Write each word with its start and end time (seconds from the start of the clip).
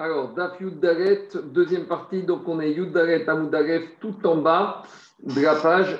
Alors, 0.00 0.28
Daf 0.28 0.60
Yuddaret, 0.60 1.26
deuxième 1.42 1.86
partie, 1.86 2.22
donc 2.22 2.42
on 2.46 2.60
est 2.60 2.70
Yuddaret 2.70 3.28
Amoudaref 3.28 3.82
tout 3.98 4.14
en 4.24 4.36
bas 4.36 4.82
de 5.24 5.40
la 5.40 5.56
page. 5.56 5.98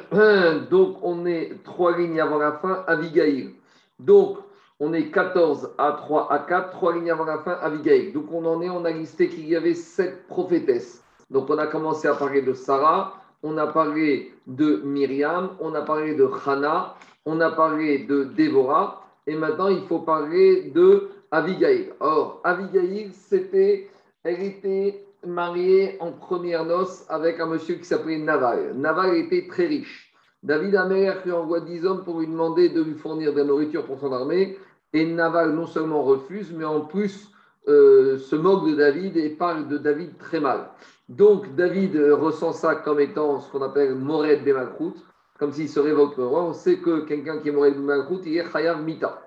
Donc 0.71 0.99
on 1.03 1.27
est 1.27 1.65
trois 1.65 1.99
lignes 1.99 2.21
avant 2.21 2.39
la 2.39 2.53
fin, 2.53 2.85
Avigail. 2.87 3.57
Donc 3.99 4.39
on 4.79 4.93
est 4.93 5.11
14 5.11 5.75
à 5.79 5.97
3 5.99 6.33
à 6.33 6.39
4, 6.39 6.71
trois 6.71 6.95
lignes 6.95 7.11
avant 7.11 7.25
la 7.25 7.39
fin, 7.39 7.55
Avigail. 7.61 8.13
Donc 8.13 8.27
on 8.31 8.45
en 8.47 8.63
est, 8.63 8.71
on 8.71 8.85
a 8.85 8.93
listé 8.93 9.29
qu'il 9.29 9.49
y 9.49 9.57
avait 9.57 9.75
sept 9.75 10.29
prophétesses. 10.29 11.03
Donc 11.31 11.51
on 11.51 11.59
a 11.59 11.67
commencé 11.67 12.07
à 12.07 12.15
parler 12.15 12.43
de 12.43 12.53
Sarah, 12.53 13.15
on 13.43 13.59
a 13.59 13.67
parlé 13.67 14.33
de 14.47 14.81
Myriam, 14.85 15.57
on 15.59 15.75
a 15.75 15.83
parlé 15.83 16.15
de 16.15 16.31
Hannah, 16.47 16.95
on 17.27 17.41
a 17.41 17.51
parlé 17.51 17.99
de 18.05 18.23
Déborah, 18.23 19.03
et 19.27 19.35
maintenant 19.35 19.67
il 19.67 19.83
faut 19.89 19.99
parler 19.99 20.71
de 20.73 21.09
Abigail. 21.31 21.93
Or, 22.01 22.41
Abigail, 22.45 23.11
c'était, 23.13 23.91
elle 24.25 24.43
était 24.43 25.05
mariée 25.27 25.97
en 26.01 26.13
première 26.13 26.65
noce 26.65 27.05
avec 27.09 27.41
un 27.41 27.47
monsieur 27.47 27.77
qui 27.77 27.85
s'appelait 27.85 28.19
Naval. 28.19 28.75
Naval 28.75 29.17
était 29.17 29.47
très 29.49 29.67
riche. 29.67 30.13
David 30.43 30.77
Amer 30.77 31.21
lui 31.25 31.33
envoie 31.33 31.61
10 31.61 31.85
hommes 31.85 32.05
pour 32.05 32.21
lui 32.21 32.27
demander 32.27 32.69
de 32.69 32.83
lui 32.83 32.95
fournir 32.95 33.33
de 33.33 33.39
la 33.39 33.45
nourriture 33.45 33.85
pour 33.85 33.99
son 33.99 34.13
armée. 34.13 34.57
Et 34.93 35.05
Naval 35.05 35.53
non 35.53 35.67
seulement 35.67 36.03
refuse, 36.03 36.53
mais 36.53 36.65
en 36.65 36.83
plus 36.83 37.31
euh, 37.69 38.17
se 38.19 38.37
moque 38.37 38.71
de 38.71 38.77
David 38.77 39.17
et 39.17 39.31
parle 39.31 39.69
de 39.69 39.77
David 39.77 40.17
très 40.19 40.41
mal. 40.41 40.71
Donc 41.09 41.55
David 41.57 41.97
ressent 41.97 42.53
ça 42.53 42.77
comme 42.77 43.01
étant 43.01 43.41
ce 43.41 43.51
qu'on 43.51 43.63
appelle 43.63 43.95
Mored 43.95 44.45
de 44.45 44.53
Malchut, 44.53 44.95
comme 45.39 45.53
s'il 45.53 45.69
se 45.69 45.81
roi. 45.81 46.43
On 46.45 46.53
sait 46.53 46.79
que 46.79 47.01
quelqu'un 47.01 47.39
qui 47.39 47.49
est 47.49 47.53
Mored 47.53 47.75
de 47.75 47.81
Malchut, 47.81 48.21
il 48.25 48.39
est 48.39 48.51
Chayav 48.51 48.83
Mita. 48.83 49.21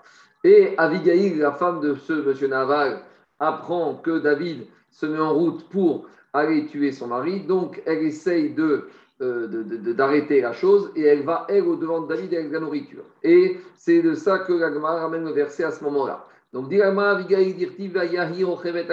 Et 0.43 0.73
Abigail, 0.77 1.35
la 1.35 1.51
femme 1.51 1.81
de 1.81 1.95
ce 1.95 2.13
monsieur 2.13 2.47
Naval, 2.47 3.01
apprend 3.39 3.95
que 3.95 4.19
David 4.19 4.65
se 4.91 5.05
met 5.05 5.19
en 5.19 5.33
route 5.33 5.67
pour 5.69 6.07
aller 6.33 6.65
tuer 6.67 6.91
son 6.91 7.07
mari. 7.07 7.41
Donc, 7.41 7.81
elle 7.85 8.03
essaye 8.03 8.53
de, 8.53 8.87
euh, 9.21 9.48
d'arrêter 9.93 10.41
la 10.41 10.53
chose 10.53 10.91
et 10.95 11.03
elle 11.03 11.23
va, 11.23 11.45
elle, 11.49 11.67
au-devant 11.67 12.01
de 12.01 12.07
David 12.07 12.33
avec 12.33 12.51
la 12.51 12.59
nourriture. 12.59 13.03
Et 13.23 13.57
c'est 13.75 14.01
de 14.01 14.13
ça 14.13 14.39
que 14.39 14.53
l'Agma 14.53 14.99
ramène 14.99 15.25
le 15.25 15.31
verset 15.31 15.63
à 15.63 15.71
ce 15.71 15.83
moment-là. 15.83 16.25
Donc, 16.53 16.70
Dirama, 16.70 17.11
Abigail, 17.11 17.53
Dirti, 17.53 17.87
Yahi, 17.87 18.43
Rochevet, 18.43 18.87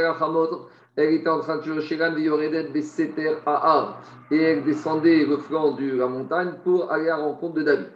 elle 0.96 1.14
était 1.14 1.28
en 1.28 1.40
train 1.40 1.58
de 1.58 1.62
chercher 1.62 1.96
Yoredet, 1.96 2.68
Besseter, 2.68 3.36
Ahar. 3.46 4.02
Et 4.30 4.40
elle 4.40 4.64
descendait 4.64 5.24
le 5.24 5.38
flanc 5.38 5.72
de 5.72 5.96
la 5.96 6.06
montagne 6.06 6.55
pour 6.64 6.90
aller 6.90 7.08
à 7.08 7.16
la 7.16 7.22
rencontre 7.24 7.55
de 7.55 7.62
David. 7.62 7.88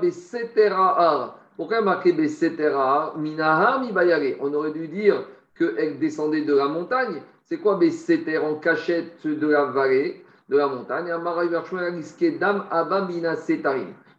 Besseter, 0.00 0.68
Ahar. 0.68 1.38
Pourquoi 1.56 1.80
marqué 1.80 2.12
Bessetera 2.12 3.14
Minaha 3.16 3.80
mi 3.80 3.92
On 4.40 4.52
aurait 4.54 4.72
dû 4.72 4.88
dire 4.88 5.24
qu'elle 5.56 5.98
descendait 5.98 6.42
de 6.42 6.54
la 6.54 6.66
montagne. 6.66 7.22
C'est 7.44 7.58
quoi 7.58 7.76
Besseter 7.76 8.38
en 8.38 8.56
cachette 8.56 9.26
de 9.26 9.46
la 9.46 9.64
vallée, 9.66 10.24
de 10.48 10.56
la 10.56 10.66
montagne? 10.66 11.12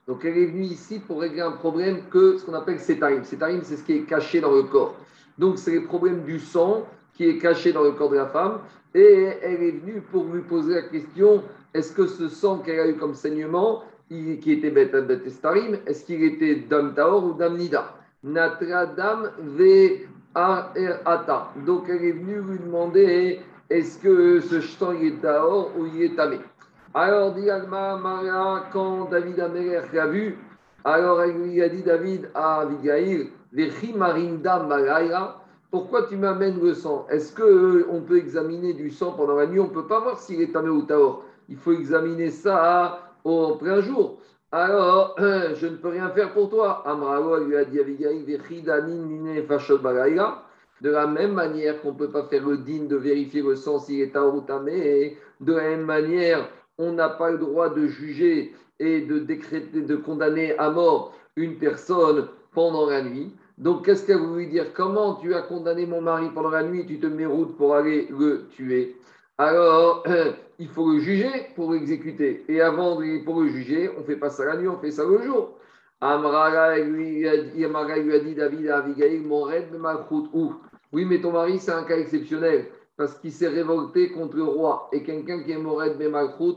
Donc 0.07 0.23
elle 0.23 0.37
est 0.37 0.45
venue 0.45 0.63
ici 0.63 0.99
pour 0.99 1.21
régler 1.21 1.41
un 1.41 1.51
problème 1.51 2.03
que 2.11 2.37
ce 2.37 2.45
qu'on 2.45 2.53
appelle 2.53 2.79
Setarim. 2.79 3.23
Setarim, 3.23 3.61
c'est 3.63 3.77
ce 3.77 3.83
qui 3.83 3.93
est 3.93 4.03
caché 4.03 4.39
dans 4.39 4.51
le 4.51 4.63
corps. 4.63 4.95
Donc 5.37 5.57
c'est 5.57 5.73
le 5.73 5.83
problème 5.83 6.23
du 6.23 6.39
sang 6.39 6.85
qui 7.13 7.27
est 7.27 7.37
caché 7.37 7.73
dans 7.73 7.83
le 7.83 7.91
corps 7.91 8.09
de 8.09 8.17
la 8.17 8.27
femme. 8.27 8.59
Et 8.93 9.29
elle 9.41 9.61
est 9.61 9.71
venue 9.71 10.01
pour 10.11 10.25
lui 10.25 10.41
poser 10.41 10.75
la 10.75 10.83
question 10.83 11.43
est-ce 11.75 11.91
que 11.91 12.07
ce 12.07 12.29
sang 12.29 12.59
qu'elle 12.59 12.79
a 12.79 12.87
eu 12.87 12.95
comme 12.95 13.13
saignement, 13.13 13.83
qui 14.09 14.51
était 14.51 14.71
Betestarim, 14.71 15.77
est-ce 15.85 16.05
qu'il 16.05 16.23
était 16.23 16.55
Dam 16.69 16.93
Taor 16.93 17.23
ou 17.25 17.33
Dam 17.33 17.57
Nida? 17.57 17.93
Natradam 18.23 19.31
ve 19.39 20.07
Ata. 20.35 21.49
Donc 21.65 21.85
elle 21.89 22.03
est 22.03 22.11
venue 22.11 22.41
lui 22.41 22.59
demander 22.59 23.39
est-ce 23.69 23.97
que 23.99 24.39
ce 24.41 24.59
jeton 24.59 24.93
est 24.93 25.21
Taor 25.21 25.71
ou 25.77 25.85
il 25.87 26.03
est 26.03 26.15
Tamé? 26.15 26.39
Alors 26.93 27.33
dit 27.33 27.49
Alma 27.49 27.97
Maria, 27.97 28.65
quand 28.71 29.09
David 29.09 29.39
Améler 29.39 29.81
l'a 29.91 30.07
vu, 30.07 30.37
alors 30.83 31.21
elle 31.21 31.41
lui 31.41 31.61
a 31.61 31.69
dit 31.69 31.83
David 31.83 32.29
à 32.33 32.61
Abigail 32.61 33.29
Marinda 33.95 34.67
pourquoi 35.71 36.03
tu 36.03 36.15
m'amènes 36.15 36.61
le 36.61 36.73
sang? 36.73 37.05
Est-ce 37.09 37.35
qu'on 37.35 37.43
euh, 37.43 38.05
peut 38.07 38.17
examiner 38.17 38.73
du 38.73 38.91
sang 38.91 39.11
pendant 39.11 39.35
la 39.35 39.45
nuit? 39.45 39.59
On 39.59 39.65
ne 39.65 39.73
peut 39.73 39.87
pas 39.87 39.99
voir 39.99 40.17
s'il 40.17 40.41
est 40.41 40.53
tamé 40.53 40.69
ou 40.69 40.83
taor. 40.83 41.25
Il 41.49 41.57
faut 41.57 41.73
examiner 41.73 42.29
ça 42.29 43.04
au 43.25 43.55
plein 43.55 43.81
jour. 43.81 44.19
Alors, 44.51 45.15
je 45.19 45.67
ne 45.67 45.75
peux 45.75 45.89
rien 45.89 46.09
faire 46.11 46.31
pour 46.31 46.49
toi. 46.49 46.87
Amrao 46.87 47.43
lui 47.43 47.57
a 47.57 47.65
dit 47.65 47.79
de 50.81 50.89
la 50.89 51.07
même 51.07 51.33
manière 51.33 51.81
qu'on 51.81 51.91
ne 51.91 51.97
peut 51.97 52.11
pas 52.11 52.27
faire 52.27 52.47
le 52.47 52.57
digne 52.59 52.87
de 52.87 52.95
vérifier 52.95 53.41
le 53.41 53.55
sang 53.55 53.79
s'il 53.79 54.01
est 54.01 54.15
à 54.15 54.23
et 54.67 55.17
de 55.41 55.53
la 55.53 55.63
même 55.63 55.85
manière, 55.85 56.47
on 56.77 56.93
n'a 56.93 57.09
pas 57.09 57.31
le 57.31 57.37
droit 57.37 57.69
de 57.69 57.87
juger 57.87 58.53
et 58.79 59.01
de 59.01 59.19
décréter, 59.19 59.81
de 59.81 59.95
condamner 59.95 60.57
à 60.57 60.69
mort 60.69 61.13
une 61.35 61.57
personne 61.57 62.27
pendant 62.53 62.89
la 62.89 63.01
nuit. 63.01 63.33
Donc, 63.57 63.85
qu'est-ce 63.85 64.05
qu'elle 64.05 64.17
voulu 64.17 64.47
dire? 64.47 64.73
Comment 64.73 65.15
tu 65.15 65.33
as 65.33 65.41
condamné 65.41 65.85
mon 65.85 66.01
mari 66.01 66.29
pendant 66.33 66.49
la 66.49 66.63
nuit? 66.63 66.81
Et 66.81 66.85
tu 66.85 66.99
te 66.99 67.07
mets 67.07 67.25
route 67.25 67.55
pour 67.57 67.73
aller 67.73 68.07
le 68.11 68.47
tuer 68.49 68.97
alors 69.37 70.03
il 70.59 70.67
faut 70.69 70.91
le 70.91 70.99
juger 70.99 71.47
pour 71.55 71.73
l'exécuter. 71.73 72.45
Et 72.47 72.61
avant 72.61 72.95
de, 72.95 73.23
pour 73.23 73.41
le 73.41 73.49
juger, 73.49 73.89
on 73.95 74.01
ne 74.01 74.05
fait 74.05 74.15
pas 74.15 74.29
ça 74.29 74.45
la 74.45 74.57
nuit, 74.57 74.67
on 74.67 74.77
fait 74.79 74.91
ça 74.91 75.03
le 75.03 75.21
jour. 75.21 75.57
Amraga 76.01 76.77
lui, 76.77 77.27
a 77.27 77.37
dit 77.37 78.35
David 78.35 78.69
à 78.69 78.77
Abigail, 78.77 79.19
mon 79.19 79.43
rêve 79.43 79.71
de 79.71 79.77
Malchut. 79.77 80.29
Oui, 80.91 81.05
mais 81.05 81.19
ton 81.19 81.31
mari, 81.31 81.59
c'est 81.59 81.71
un 81.71 81.83
cas 81.83 81.97
exceptionnel 81.97 82.67
parce 82.97 83.15
qu'il 83.15 83.31
s'est 83.31 83.47
révolté 83.47 84.11
contre 84.11 84.37
le 84.37 84.43
roi. 84.43 84.89
Et 84.93 85.03
quelqu'un 85.03 85.43
qui 85.43 85.51
est 85.51 85.57
Mored 85.57 85.97
de 85.97 86.07
Malchut, 86.07 86.55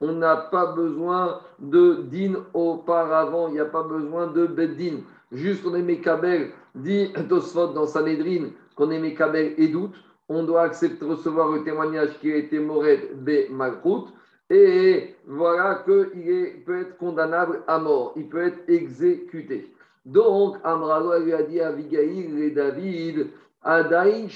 on 0.00 0.12
n'a 0.12 0.36
pas 0.36 0.66
besoin 0.72 1.40
de 1.58 2.02
din 2.10 2.44
auparavant, 2.52 3.48
il 3.48 3.54
n'y 3.54 3.60
a 3.60 3.66
pas 3.66 3.82
besoin 3.82 4.26
de 4.28 4.46
beddin. 4.46 5.00
Juste 5.32 5.64
on 5.66 5.74
est 5.74 5.82
Mekabel, 5.82 6.50
dit 6.74 7.12
Tosfot 7.28 7.68
dans 7.68 7.86
Sanhedrin, 7.86 8.50
qu'on 8.74 8.90
est 8.90 8.98
Mekabel 8.98 9.54
et 9.56 9.68
doute 9.68 9.94
on 10.28 10.44
doit 10.44 10.62
accepter 10.62 11.04
recevoir 11.04 11.50
le 11.50 11.64
témoignage 11.64 12.18
qui 12.20 12.32
a 12.32 12.36
été 12.36 12.58
Mored 12.58 13.24
be 13.24 13.50
Malchut, 13.50 14.12
et 14.50 15.14
voilà 15.26 15.82
qu'il 15.84 16.62
peut 16.64 16.80
être 16.80 16.96
condamnable 16.98 17.62
à 17.66 17.78
mort, 17.78 18.12
il 18.16 18.28
peut 18.28 18.46
être 18.46 18.68
exécuté. 18.68 19.74
Donc, 20.04 20.56
Amralo 20.64 21.18
lui 21.20 21.32
a 21.32 21.42
dit 21.42 21.60
à 21.60 21.68
Abigail 21.68 22.42
et 22.42 22.50
David. 22.50 23.28
Il 23.66 24.30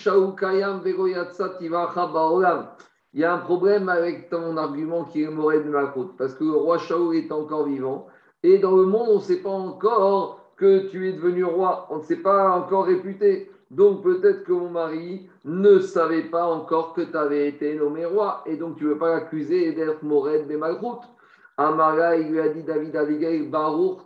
y 3.20 3.24
a 3.24 3.34
un 3.34 3.38
problème 3.38 3.88
avec 3.90 4.30
ton 4.30 4.56
argument 4.56 5.04
qui 5.04 5.22
est 5.22 5.28
Mored 5.28 5.66
Malchut, 5.66 6.16
parce 6.16 6.34
que 6.34 6.44
le 6.44 6.52
roi 6.52 6.78
Shaul 6.78 7.16
est 7.16 7.30
encore 7.30 7.66
vivant, 7.66 8.06
et 8.42 8.58
dans 8.58 8.76
le 8.76 8.84
monde, 8.84 9.08
on 9.10 9.16
ne 9.16 9.20
sait 9.20 9.42
pas 9.42 9.50
encore 9.50 10.37
que 10.58 10.88
tu 10.88 11.08
es 11.08 11.12
devenu 11.12 11.44
roi, 11.44 11.86
on 11.90 11.98
ne 11.98 12.02
s'est 12.02 12.16
pas 12.16 12.50
encore 12.50 12.86
réputé. 12.86 13.50
Donc 13.70 14.02
peut-être 14.02 14.44
que 14.44 14.52
mon 14.52 14.70
mari 14.70 15.28
ne 15.44 15.78
savait 15.78 16.22
pas 16.22 16.46
encore 16.46 16.94
que 16.94 17.02
tu 17.02 17.16
avais 17.16 17.48
été 17.48 17.74
nommé 17.74 18.04
roi. 18.04 18.42
Et 18.46 18.56
donc 18.56 18.76
tu 18.76 18.84
ne 18.84 18.90
veux 18.90 18.98
pas 18.98 19.14
l'accuser 19.14 19.72
d'être 19.72 20.02
Mored 20.02 20.46
des 20.46 20.56
Malchut. 20.56 21.06
Amara, 21.56 22.16
il 22.16 22.30
lui 22.30 22.40
a 22.40 22.48
dit 22.48 22.62
David 22.62 22.94
Abigail, 22.94 23.48
Baruch 23.48 23.98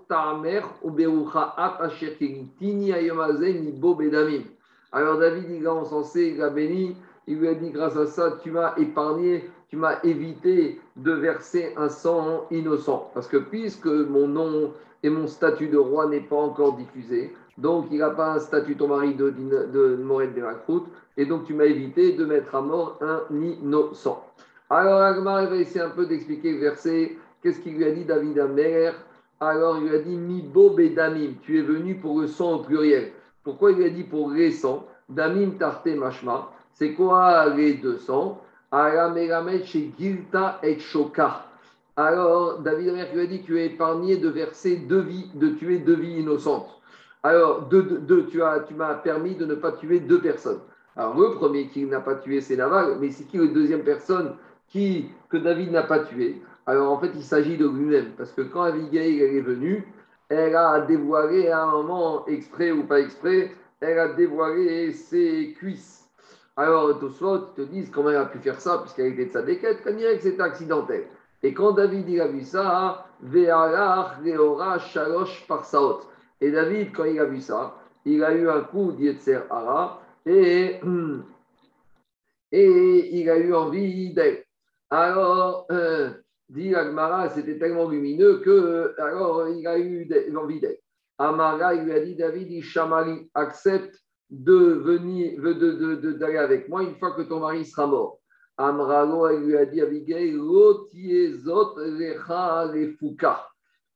bo 3.79 3.95
bedamim. 3.95 4.43
Alors 4.91 5.19
David, 5.19 5.51
il 5.51 5.67
a 5.67 5.75
encensé, 5.75 6.33
il 6.35 6.43
a 6.43 6.51
béni, 6.51 6.97
il 7.27 7.39
lui 7.39 7.49
a 7.49 7.55
dit 7.55 7.71
grâce 7.71 7.97
à 7.97 8.07
ça, 8.07 8.39
tu 8.43 8.51
m'as 8.51 8.75
épargné, 8.77 9.51
tu 9.73 9.79
m'as 9.79 10.03
évité 10.05 10.79
de 10.97 11.13
verser 11.13 11.73
un 11.79 11.89
sang 11.89 12.45
innocent. 12.51 13.11
Parce 13.15 13.27
que 13.27 13.39
puisque 13.39 13.87
mon 13.87 14.29
nom 14.29 14.71
et 15.03 15.09
mon 15.09 15.27
statut 15.27 15.69
de 15.69 15.79
roi 15.79 16.09
n'est 16.09 16.21
pas 16.21 16.37
encore 16.37 16.77
diffusé, 16.77 17.33
donc, 17.57 17.87
il 17.91 17.99
n'a 17.99 18.11
pas 18.11 18.35
un 18.35 18.39
statut, 18.39 18.77
ton 18.77 18.89
mari, 18.89 19.15
de, 19.15 19.31
de, 19.31 19.69
de 19.73 19.97
Morel 20.03 20.31
et 21.17 21.25
donc 21.25 21.47
tu 21.47 21.55
m'as 21.55 21.65
évité 21.65 22.13
de 22.13 22.27
mettre 22.27 22.55
à 22.55 22.61
mort 22.61 22.99
un 23.01 23.23
innocent. 23.35 24.23
Alors, 24.69 25.01
Agmar 25.01 25.47
va 25.49 25.57
essayer 25.57 25.81
un 25.81 25.89
peu 25.91 26.05
d'expliquer 26.05 26.53
le 26.53 26.59
verset. 26.59 27.17
Qu'est-ce 27.43 27.61
qu'il 27.61 27.77
lui 27.77 27.87
a 27.87 27.93
dit, 27.93 28.05
David 28.05 28.41
Amer? 28.41 28.93
Alors, 29.41 29.79
il 29.79 29.89
lui 29.89 29.97
a 29.97 30.01
dit 30.01 30.17
Mibo 30.17 30.71
Bedamim, 30.71 31.37
tu 31.41 31.59
es 31.59 31.63
venu 31.63 31.95
pour 31.95 32.21
le 32.21 32.27
sang 32.27 32.57
au 32.57 32.59
pluriel. 32.59 33.13
Pourquoi 33.43 33.73
il 33.73 33.79
lui 33.79 33.87
a 33.87 33.91
dit 33.91 34.05
pour 34.05 34.31
les 34.33 34.51
sangs 34.51 34.87
Damim 35.09 35.53
Tarte 35.53 35.87
Mashma. 35.87 36.53
C'est 36.75 36.93
quoi 36.93 37.49
les 37.55 37.75
deux 37.75 37.97
sangs? 37.97 38.39
Alors, 38.75 39.13
David 42.61 42.89
Amer 42.89 43.07
lui 43.13 43.21
a 43.21 43.27
dit 43.27 43.43
Tu 43.43 43.61
es 43.61 43.67
épargné 43.67 44.17
de 44.17 44.31
verser 44.31 44.77
deux 44.77 45.03
vies, 45.03 45.31
de 45.35 45.51
tuer 45.51 45.79
deux 45.79 45.97
vies 45.97 46.21
innocentes. 46.21 46.81
Alors, 47.23 47.67
deux, 47.67 48.27
tu, 48.31 48.43
as, 48.43 48.61
tu 48.61 48.73
m'as 48.73 48.95
permis 48.95 49.35
de 49.35 49.45
ne 49.45 49.57
pas 49.57 49.73
tuer 49.73 50.01
deux 50.01 50.23
personnes. 50.23 50.61
Alors, 50.97 51.21
le 51.21 51.35
premier 51.35 51.69
qui 51.69 51.85
n'a 51.85 52.01
pas 52.01 52.15
tué, 52.15 52.41
c'est 52.41 52.57
Naval, 52.57 52.97
mais 52.99 53.11
c'est 53.11 53.25
qui 53.25 53.37
la 53.37 53.49
deuxième 53.49 53.85
personne 53.85 54.37
qui, 54.69 55.11
que 55.29 55.37
David 55.37 55.71
n'a 55.71 55.83
pas 55.83 55.99
tué? 55.99 56.41
Alors, 56.65 56.91
en 56.93 56.99
fait, 56.99 57.11
il 57.15 57.23
s'agit 57.23 57.59
de 57.59 57.69
lui-même, 57.69 58.13
parce 58.17 58.33
que 58.33 58.41
quand 58.41 58.63
Abigail 58.63 59.21
est 59.21 59.43
venue, 59.43 59.87
elle 60.31 60.57
a 60.57 60.81
dévoilé 60.81 61.49
à 61.49 61.65
un 61.65 61.73
moment, 61.73 62.27
exprès 62.27 62.73
ou 62.73 62.85
pas 62.85 63.01
exprès, 63.01 63.55
elle 63.81 63.99
a 63.99 64.09
dévoilé 64.15 64.93
ses 64.93 65.53
cuisses. 65.59 66.09
Alors, 66.57 66.99
Tosfot 66.99 67.39
te 67.55 67.63
disent 67.63 67.91
comment 67.91 68.11
elle 68.11 68.17
a 68.17 68.27
pu 68.27 68.39
faire 68.39 68.61
ça, 68.61 68.79
puisqu'elle 68.79 69.13
était 69.13 69.27
de 69.27 69.33
sa 69.33 69.43
déquête, 69.43 69.87
dirait 69.89 70.17
que 70.17 70.23
c'était 70.23 70.43
accidentel. 70.43 71.07
Et 71.43 71.55
quand 71.55 71.73
David 71.73 72.09
il 72.09 72.21
a 72.21 72.29
vu 72.29 72.43
ça, 72.43 73.07
Shalosh 74.79 75.47
Parsaot. 75.47 76.03
Et 76.41 76.51
David, 76.51 76.93
quand 76.93 77.05
il 77.05 77.19
a 77.19 77.25
vu 77.25 77.41
ça, 77.41 77.77
il 78.05 78.23
a 78.23 78.35
eu 78.35 78.49
un 78.49 78.63
coup 78.63 78.93
d'Yetzer 78.93 79.41
Hara 79.49 80.03
et, 80.27 80.81
et 82.53 83.19
il 83.19 83.31
a 83.31 83.39
eu 83.39 83.55
envie 83.55 84.13
d'elle. 84.13 84.45
Alors, 84.91 85.67
euh, 85.71 86.11
dit 86.49 86.75
Agmara, 86.75 87.31
c'était 87.31 87.59
tellement 87.59 87.89
lumineux 87.89 88.41
que 88.41 88.95
alors 88.99 89.49
il 89.49 89.67
a 89.67 89.79
eu 89.79 90.07
envie 90.37 90.61
d'elle. 90.61 90.79
Amara, 91.19 91.75
il 91.75 91.85
lui 91.85 91.93
a 91.93 92.01
dit 92.01 92.15
David, 92.15 92.51
Ishamari, 92.51 93.31
accepte 93.35 94.02
de 94.33 94.55
venir, 94.55 95.39
d'aller 95.39 95.53
de, 95.55 95.95
de, 95.97 96.25
avec 96.39 96.69
moi 96.71 96.83
une 96.83 96.95
fois 96.97 97.13
que 97.13 97.23
ton 97.23 97.41
mari 97.41 97.67
sera 97.67 97.87
mort. 97.87 98.19
Amralo, 98.57 99.29
il 99.31 99.47
lui 99.47 99.57
a 99.59 99.67
dit 99.67 99.83
Abigail. 99.83 100.39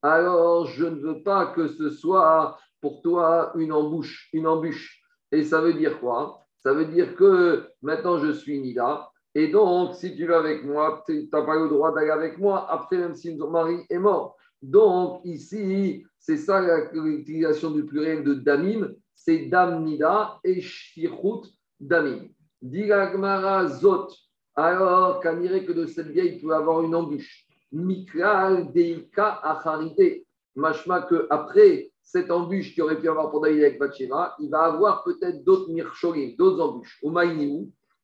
Alors, 0.03 0.67
je 0.67 0.85
ne 0.85 1.01
veux 1.01 1.23
pas 1.23 1.47
que 1.47 1.69
ce 1.69 1.89
soit 1.89 2.59
pour 2.83 3.01
toi 3.01 3.53
une 3.57 3.73
embûche, 3.73 4.29
une 4.35 4.47
embûche. 4.47 5.03
Et 5.33 5.43
ça 5.43 5.63
veut 5.63 5.73
dire 5.73 5.99
quoi? 6.01 6.43
Ça 6.59 6.75
veut 6.75 6.85
dire 6.85 7.17
que 7.17 7.65
maintenant 7.81 8.19
je 8.19 8.33
suis 8.33 8.61
Nida. 8.61 9.09
Et 9.35 9.49
donc, 9.49 9.95
si 9.95 10.15
tu 10.17 10.27
vas 10.27 10.39
avec 10.39 10.65
moi, 10.65 11.03
tu 11.07 11.29
n'as 11.33 11.43
pas 11.43 11.57
le 11.57 11.69
droit 11.69 11.95
d'aller 11.95 12.11
avec 12.11 12.39
moi, 12.39 12.71
après, 12.71 12.99
même 12.99 13.15
si 13.15 13.37
ton 13.39 13.51
mari 13.51 13.79
est 13.89 13.99
mort. 13.99 14.37
Donc, 14.63 15.21
ici, 15.25 16.05
c'est 16.19 16.37
ça 16.37 16.63
l'utilisation 16.93 17.71
du 17.71 17.85
pluriel 17.85 18.25
de 18.25 18.35
damim, 18.35 18.95
c'est 19.17 19.47
damnida 19.47 20.39
et 20.45 20.61
shirut 20.61 21.43
damim. 21.81 22.29
Diragmara 22.63 23.67
zot. 23.67 24.09
Alors, 24.55 25.21
dirait 25.41 25.65
que 25.65 25.73
de 25.73 25.87
cette 25.87 26.09
vieille, 26.09 26.37
il 26.37 26.41
peut 26.41 26.55
avoir 26.55 26.83
une 26.83 26.95
embûche. 26.95 27.47
Mikral 27.73 28.73
deika 28.73 29.41
acharité. 29.43 30.25
Machma 30.55 31.03
que 31.03 31.27
après 31.29 31.91
cette 32.03 32.31
embûche 32.31 32.73
qui 32.73 32.81
aurait 32.81 32.99
pu 32.99 33.09
avoir 33.09 33.31
pour 33.31 33.41
David 33.41 33.65
avec 33.65 33.79
Bathsheba, 33.79 34.37
il 34.39 34.49
va 34.49 34.65
avoir 34.65 35.03
peut-être 35.03 35.45
d'autres 35.45 35.71
mircholim, 35.71 36.37
d'autres 36.37 36.63
embûches. 36.63 36.99
Ou 37.03 37.13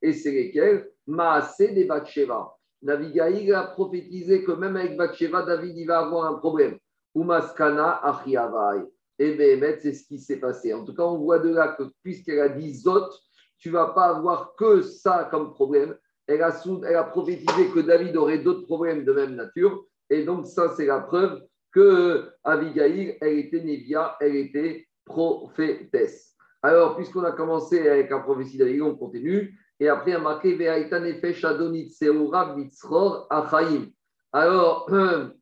et 0.03 0.13
c'est 0.13 0.33
lesquelles? 0.33 0.91
Maasé 1.07 1.73
des 1.73 1.85
Bathsheba. 1.85 2.53
Navigaï 2.83 3.53
a 3.53 3.63
prophétisé 3.63 4.43
que 4.43 4.53
même 4.53 4.77
avec 4.77 4.97
Bathsheba, 4.97 5.43
David 5.43 5.77
il 5.77 5.87
va 5.87 6.01
avoir 6.01 6.27
un 6.27 6.35
problème. 6.35 6.79
Umaskana 7.15 8.01
Achiavai. 8.03 8.85
Et 9.19 9.35
bien, 9.35 9.75
c'est 9.79 9.93
ce 9.93 10.07
qui 10.07 10.19
s'est 10.19 10.41
passé. 10.41 10.73
En 10.73 10.85
tout 10.85 10.95
cas, 10.95 11.05
on 11.05 11.19
voit 11.19 11.39
de 11.39 11.51
là 11.51 11.77
que 11.79 11.85
puisqu'elle 12.03 12.41
a 12.41 12.49
dit 12.49 12.75
Zot, 12.75 13.09
tu 13.59 13.71
vas 13.71 13.89
pas 13.89 14.17
avoir 14.17 14.55
que 14.57 14.83
ça 14.83 15.29
comme 15.31 15.53
problème. 15.53 15.97
Elle 16.27 16.43
a, 16.43 16.53
elle 16.87 16.97
a 16.97 17.05
prophétisé 17.05 17.69
que 17.75 17.81
David 17.81 18.17
aurait 18.17 18.39
d'autres 18.39 18.67
problèmes 18.67 19.05
de 19.05 19.13
même 19.13 19.35
nature. 19.35 19.85
Et 20.11 20.25
donc, 20.25 20.47
ça, 20.47 20.73
c'est 20.77 20.87
la 20.87 21.01
preuve 21.01 21.43
que 21.73 22.31
Abigail, 22.45 23.17
elle 23.21 23.39
était 23.39 23.63
Névia, 23.63 24.17
elle 24.21 24.37
était 24.37 24.87
prophétesse. 25.05 26.37
Alors, 26.63 26.97
puisqu'on 26.97 27.25
a 27.25 27.33
commencé 27.33 27.89
avec 27.89 28.11
la 28.11 28.21
prophétie 28.21 28.59
d'Abigail, 28.59 28.83
on 28.83 28.97
continue. 28.97 29.59
Et 29.81 29.89
après, 29.89 30.13
il 30.13 30.15
y 30.15 30.17
a 30.17 30.21
marqué 30.21 30.55
Ve'aita 30.55 31.01
nefesh 31.01 31.45
adonit 31.45 31.91
seura 31.91 32.55
mitzror 32.55 33.27
achaim. 33.31 33.87
Alors, 34.33 34.89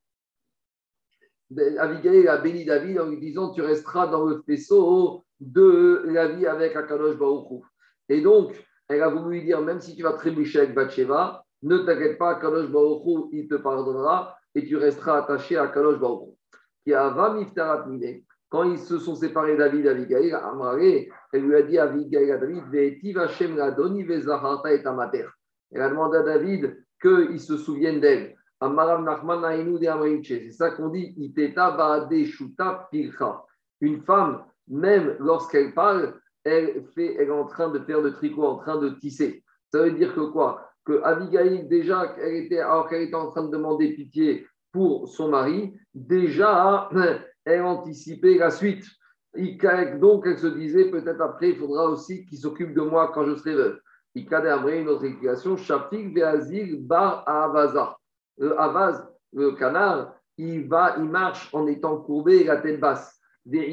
Abigail 1.79 2.29
a 2.29 2.39
béni 2.39 2.65
David 2.65 3.01
en 3.01 3.07
lui 3.07 3.19
disant 3.19 3.53
Tu 3.53 3.63
resteras 3.63 4.07
dans 4.07 4.25
le 4.25 4.43
faisceau 4.47 5.25
de 5.41 6.05
la 6.07 6.29
vie 6.29 6.47
avec 6.47 6.77
Akadosh 6.77 7.17
Baruch 7.17 7.63
Et 8.09 8.21
donc, 8.21 8.55
elle 8.89 9.03
a 9.03 9.09
voulu 9.09 9.39
lui 9.39 9.45
dire 9.45 9.61
Même 9.61 9.81
si 9.81 9.97
tu 9.97 10.03
vas 10.03 10.13
trébucher 10.13 10.61
avec 10.61 10.75
Bathsheba, 10.75 11.45
ne 11.63 11.79
t'inquiète 11.79 12.19
pas, 12.19 12.31
Akadosh 12.31 12.71
Baruch 12.71 13.29
il 13.33 13.49
te 13.49 13.57
pardonnera 13.57 14.37
et 14.55 14.65
tu 14.65 14.77
resteras 14.77 15.19
attaché 15.19 15.57
à 15.57 15.65
Akadosh 15.65 15.99
Baruch 15.99 16.35
Qui 16.85 16.95
a 16.95 17.35
Miftarat 17.35 17.87
Mine. 17.87 18.23
Quand 18.49 18.65
ils 18.65 18.79
se 18.79 18.99
sont 18.99 19.15
séparés, 19.15 19.57
David 19.57 19.87
et 19.87 19.91
Abigail, 19.91 20.37
elle 21.33 21.43
lui 21.43 21.55
a 21.55 21.63
dit 21.63 21.79
Abigail 21.79 22.33
à 22.33 22.37
David 22.37 22.65
Elle 25.73 25.83
a 25.83 25.89
demandé 25.89 26.19
à 26.19 26.23
David 26.25 26.85
qu'il 27.01 27.41
se 27.41 27.57
souvienne 27.57 28.01
d'elle. 28.01 28.37
C'est 28.63 30.51
ça 30.51 30.71
qu'on 30.73 30.89
dit 30.89 31.33
Une 33.81 34.03
femme, 34.03 34.45
même 34.69 35.17
lorsqu'elle 35.19 35.73
parle, 35.73 36.21
elle, 36.45 36.85
est 36.97 37.31
en 37.31 37.47
train 37.47 37.71
de 37.71 37.79
faire 37.79 38.03
le 38.03 38.13
tricot, 38.13 38.45
en 38.45 38.57
train 38.57 38.77
de 38.77 38.91
tisser. 38.91 39.43
Ça 39.73 39.83
veut 39.83 39.93
dire 39.93 40.15
que 40.15 40.31
quoi? 40.31 40.69
Que 40.85 41.01
Abigail, 41.03 41.69
déjà, 41.69 42.15
elle 42.21 42.35
était, 42.35 42.59
alors 42.59 42.87
qu'elle 42.89 43.03
était 43.03 43.15
en 43.15 43.31
train 43.31 43.45
de 43.45 43.51
demander 43.51 43.95
pitié 43.95 44.47
pour 44.73 45.09
son 45.09 45.29
mari, 45.29 45.75
déjà, 45.95 46.91
elle 47.47 47.63
anticipait 47.63 48.37
la 48.37 48.51
suite. 48.51 48.85
Donc, 49.99 50.25
elle 50.27 50.39
se 50.39 50.49
disait, 50.49 50.91
peut-être 50.91 51.21
après, 51.23 51.51
il 51.51 51.57
faudra 51.57 51.89
aussi 51.89 52.27
qu'il 52.27 52.39
s'occupe 52.39 52.75
de 52.75 52.83
moi 52.83 53.11
quand 53.15 53.25
je 53.25 53.37
serai 53.37 53.55
veuve. 53.55 53.81
Il 54.15 54.29
cadre 54.29 54.69
une 54.69 54.89
autre 54.89 55.05
explication, 55.05 55.57
Shafik 55.57 56.15
Bar 56.81 57.23
Avaza 57.27 58.00
le 58.39 58.55
le 59.33 59.53
canard, 59.53 60.15
il 60.39 60.67
va, 60.69 60.97
il 60.99 61.05
marche 61.05 61.49
en 61.53 61.67
étant 61.67 61.99
courbé 61.99 62.45
la 62.45 62.57
tête 62.57 62.81
basse. 62.81 63.21
Mais 63.47 63.69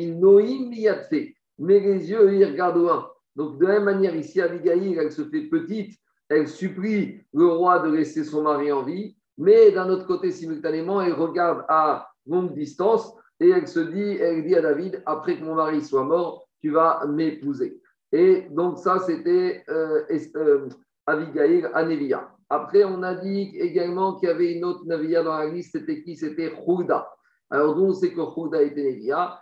les 1.80 2.09
yeux, 2.09 2.33
ils 2.33 2.45
regardent 2.45 2.77
loin. 2.77 3.09
Donc, 3.36 3.59
de 3.59 3.65
la 3.65 3.74
même 3.74 3.83
manière, 3.83 4.15
ici, 4.15 4.42
Abigail, 4.42 4.95
elle 5.00 5.12
se 5.12 5.24
fait 5.24 5.42
petite, 5.42 5.98
elle 6.30 6.48
supplie 6.48 7.21
le 7.33 7.48
roi 7.48 7.80
de 7.80 7.89
laisser 7.92 8.24
son 8.24 8.44
mari 8.44 8.71
en 8.71 8.83
vie, 8.83 9.15
mais 9.38 9.71
d'un 9.71 9.89
autre 9.89 10.07
côté, 10.07 10.31
simultanément, 10.31 11.01
elle 11.01 11.13
regarde 11.13 11.63
à 11.69 12.10
longue 12.25 12.53
distance 12.53 13.13
et 13.39 13.50
elle 13.50 13.68
se 13.68 13.80
dit, 13.80 14.18
elle 14.19 14.44
dit 14.44 14.56
à 14.56 14.62
David, 14.62 15.03
après 15.06 15.38
que 15.38 15.44
mon 15.44 15.56
mari 15.56 15.81
soit 15.81 16.03
mort, 16.03 16.48
tu 16.60 16.71
vas 16.71 17.06
m'épouser. 17.07 17.80
Et 18.12 18.48
donc, 18.50 18.80
ça, 18.80 19.00
c'était 19.00 19.63
euh, 19.69 20.03
euh, 20.36 20.69
Abigail 21.06 21.65
à. 21.74 22.37
Après, 22.50 22.84
on 22.86 23.04
a 23.04 23.14
dit 23.16 23.52
également 23.56 24.16
qu'il 24.16 24.30
y 24.30 24.32
avait 24.32 24.54
une 24.54 24.64
autre 24.64 24.86
Navia 24.86 25.24
dans 25.24 25.38
la 25.38 25.48
liste, 25.48 25.74
c'était 25.74 26.02
qui? 26.02 26.16
C'était 26.16 26.54
Chouda. 26.56 27.10
Alors, 27.50 27.76
nous, 27.78 27.86
on 27.86 27.94
sait 27.94 28.14
que 28.14 28.22
Chouda 28.34 28.62
était 28.62 28.84
Navia. 28.84 29.42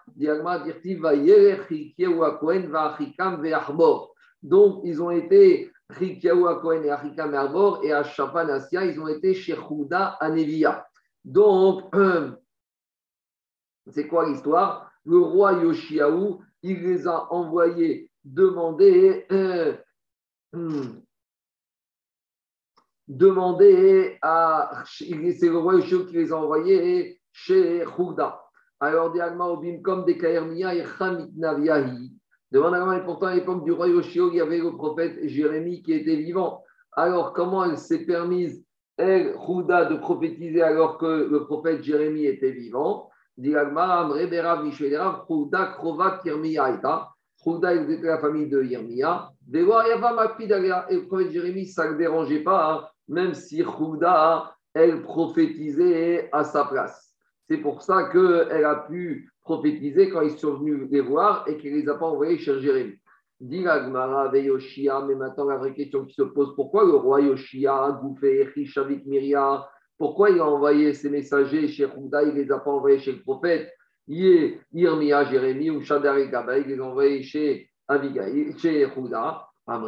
Donc, 4.41 4.81
ils 4.83 5.01
ont 5.01 5.11
été 5.11 5.71
Chikiaou 5.91 6.59
Kohen 6.61 6.85
et 6.85 6.89
Achikam 6.89 7.33
et 7.33 7.37
Arbor, 7.37 7.83
et 7.83 7.91
à 7.93 8.03
Shapanassia, 8.03 8.85
ils 8.85 8.99
ont 8.99 9.07
été 9.07 9.33
chez 9.35 9.55
Chouda 9.55 10.17
à 10.19 10.29
Nevia. 10.29 10.87
Donc, 11.23 11.95
c'est 13.87 14.07
quoi 14.07 14.27
l'histoire? 14.27 14.91
Le 15.05 15.19
roi 15.19 15.53
Yoshiaou, 15.53 16.41
il 16.63 16.81
les 16.81 17.07
a 17.07 17.31
envoyés 17.31 18.09
demander. 18.23 19.27
demander 23.07 24.17
à. 24.21 24.83
C'est 24.85 25.49
le 25.49 25.57
roi 25.57 25.81
qui 25.81 26.13
les 26.13 26.31
a 26.31 26.37
envoyés 26.37 27.19
chez 27.31 27.83
Chouda. 27.95 28.41
Alors, 28.79 29.13
comme 29.83 30.05
des 30.05 30.17
Kaermia 30.17 30.75
et 30.75 30.83
Naviahi. 31.35 32.11
Demande 32.51 32.75
à 32.75 32.97
et 32.97 33.03
pourtant 33.03 33.27
à 33.27 33.35
l'époque 33.35 33.63
du 33.65 33.71
roi 33.71 33.87
Yoshio, 33.87 34.29
il 34.31 34.37
y 34.37 34.41
avait 34.41 34.59
le 34.59 34.71
prophète 34.71 35.17
Jérémie 35.27 35.81
qui 35.81 35.93
était 35.93 36.15
vivant. 36.15 36.63
Alors, 36.93 37.33
comment 37.33 37.65
elle 37.65 37.77
s'est 37.77 38.05
permise, 38.05 38.63
elle, 38.97 39.35
Chouda, 39.45 39.85
de 39.85 39.97
prophétiser 39.97 40.61
alors 40.61 40.97
que 40.97 41.27
le 41.29 41.45
prophète 41.45 41.83
Jérémie 41.83 42.25
était 42.25 42.51
vivant? 42.51 43.09
Diagma, 43.37 43.99
Amre, 43.99 44.29
Berav, 44.29 44.63
Mishverav, 44.63 45.25
Chouda, 45.27 45.73
Krova, 45.77 46.19
Kirmiyaita. 46.23 47.09
Chouda, 47.43 47.73
il 47.73 47.91
était 47.91 48.07
la 48.07 48.19
famille 48.19 48.47
de 48.47 48.63
Yirmiya. 48.63 49.31
Et 49.53 49.59
le 49.61 51.07
prophète 51.07 51.31
Jérémie, 51.31 51.67
ça 51.67 51.85
ne 51.85 51.91
le 51.91 51.97
dérangeait 51.97 52.43
pas. 52.43 52.73
Hein 52.73 52.87
même 53.07 53.33
si 53.33 53.63
Chouda, 53.63 54.55
elle 54.73 55.01
prophétisait 55.03 56.29
à 56.31 56.43
sa 56.43 56.65
place. 56.65 57.15
C'est 57.47 57.57
pour 57.57 57.81
ça 57.81 58.09
qu'elle 58.09 58.65
a 58.65 58.85
pu 58.87 59.29
prophétiser 59.41 60.09
quand 60.09 60.21
ils 60.21 60.37
sont 60.37 60.55
venus 60.55 60.87
les 60.89 61.01
voir 61.01 61.45
et 61.47 61.57
qu'elle 61.57 61.73
ne 61.73 61.81
les 61.81 61.89
a 61.89 61.95
pas 61.95 62.07
envoyés 62.07 62.37
chez 62.37 62.59
Jérémie. 62.59 62.99
Dit 63.39 63.63
Yoshia, 63.63 65.01
mais 65.07 65.15
maintenant 65.15 65.45
la 65.45 65.57
vraie 65.57 65.73
question 65.73 66.05
qui 66.05 66.13
se 66.13 66.23
pose, 66.23 66.55
pourquoi 66.55 66.85
le 66.85 66.95
roi 66.95 67.21
Yoshia, 67.21 67.99
Gouffé, 68.01 68.49
Rishavik, 68.55 69.05
Myria, 69.05 69.67
pourquoi 69.97 70.29
il 70.29 70.39
a 70.39 70.45
envoyé 70.45 70.93
ses 70.93 71.09
messagers 71.09 71.67
chez 71.67 71.87
Chouda, 71.87 72.23
il 72.23 72.33
ne 72.33 72.41
les 72.41 72.51
a 72.51 72.59
pas 72.59 72.71
envoyés 72.71 72.99
chez 72.99 73.11
le 73.11 73.21
prophète? 73.21 73.71
Irmia, 74.07 75.25
Jérémie 75.25 75.69
ou 75.69 75.81
Shadar 75.81 76.17
et 76.17 76.29
Gaba, 76.29 76.57
il 76.57 76.67
les 76.67 76.79
a 76.79 76.83
envoyés 76.83 77.23
chez 77.23 77.69
Abigail, 77.87 78.57
chez 78.57 78.87
Chouda. 78.93 79.44
Parce 79.67 79.81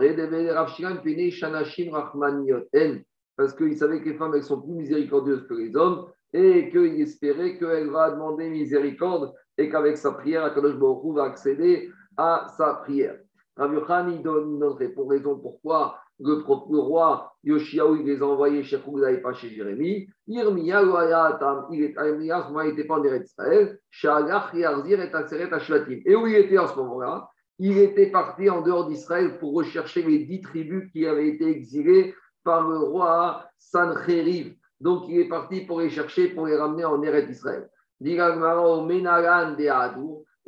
qu'il 3.53 3.77
savait 3.77 4.01
que 4.01 4.09
les 4.09 4.15
femmes, 4.15 4.33
elles 4.33 4.43
sont 4.43 4.61
plus 4.61 4.73
miséricordieuses 4.73 5.47
que 5.47 5.53
les 5.53 5.75
hommes 5.75 6.07
et 6.33 6.69
qu'il 6.71 6.99
espérait 6.99 7.57
qu'elle 7.57 7.89
va 7.89 8.11
demander 8.11 8.49
miséricorde 8.49 9.33
et 9.57 9.69
qu'avec 9.69 9.97
sa 9.97 10.11
prière, 10.11 10.43
Akadosh 10.43 10.75
Baruch 10.75 11.15
va 11.15 11.23
accéder 11.25 11.89
à 12.17 12.47
sa 12.57 12.73
prière. 12.75 13.19
Rabbi 13.55 13.75
Yochanan, 13.75 14.13
il 14.13 14.21
donne 14.23 14.59
pour 14.93 15.09
raison 15.09 15.39
pourquoi 15.39 15.99
le, 16.19 16.79
roi 16.79 17.31
Yoshiaou, 17.43 17.97
il 17.97 18.05
les 18.05 18.21
a 18.21 18.25
envoyés 18.25 18.63
chez 18.63 18.79
Kougla 18.79 19.11
et 19.11 19.21
pas 19.21 19.33
chez 19.33 19.49
Jérémie. 19.49 20.07
Il 20.27 20.39
était 20.39 20.71
à 20.71 21.37
ce 21.37 21.71
il 21.71 22.69
n'était 22.69 22.83
pas 22.85 22.95
en 22.95 23.03
Israël. 23.03 23.79
Shalach, 23.89 24.53
Yarzir 24.53 24.99
et 24.99 25.13
Aseret 25.13 25.53
Ashvatim. 25.53 26.01
Et 26.05 26.15
où 26.15 26.25
il 26.27 26.35
était 26.35 26.57
en 26.57 26.67
ce 26.67 26.75
moment-là? 26.75 27.29
Il 27.59 27.77
était 27.79 28.11
parti 28.11 28.49
en 28.49 28.61
dehors 28.61 28.87
d'Israël 28.87 29.39
pour 29.39 29.53
rechercher 29.53 30.03
les 30.03 30.19
dix 30.25 30.41
tribus 30.41 30.91
qui 30.91 31.07
avaient 31.07 31.29
été 31.29 31.47
exilées 31.47 32.13
par 32.43 32.67
le 32.67 32.77
roi 32.77 33.45
Sancheriv. 33.57 34.55
Donc 34.79 35.05
il 35.09 35.19
est 35.19 35.27
parti 35.27 35.61
pour 35.61 35.81
les 35.81 35.89
chercher, 35.89 36.29
pour 36.29 36.45
les 36.45 36.55
ramener 36.55 36.85
en 36.85 37.01
Eretz 37.01 37.29
Israël. 37.29 37.67
Et 37.99 38.15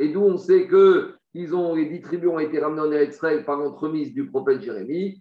d'où 0.09 0.21
on 0.21 0.37
sait 0.37 0.67
que 0.67 1.15
les 1.33 1.85
dix 1.85 2.01
tribus 2.01 2.29
ont 2.29 2.39
été 2.39 2.59
ramenées 2.59 2.81
en 2.81 2.91
Eretz 2.91 3.15
Israël 3.15 3.43
par 3.43 3.57
l'entremise 3.57 4.13
du 4.13 4.29
prophète 4.29 4.61
Jérémie. 4.61 5.19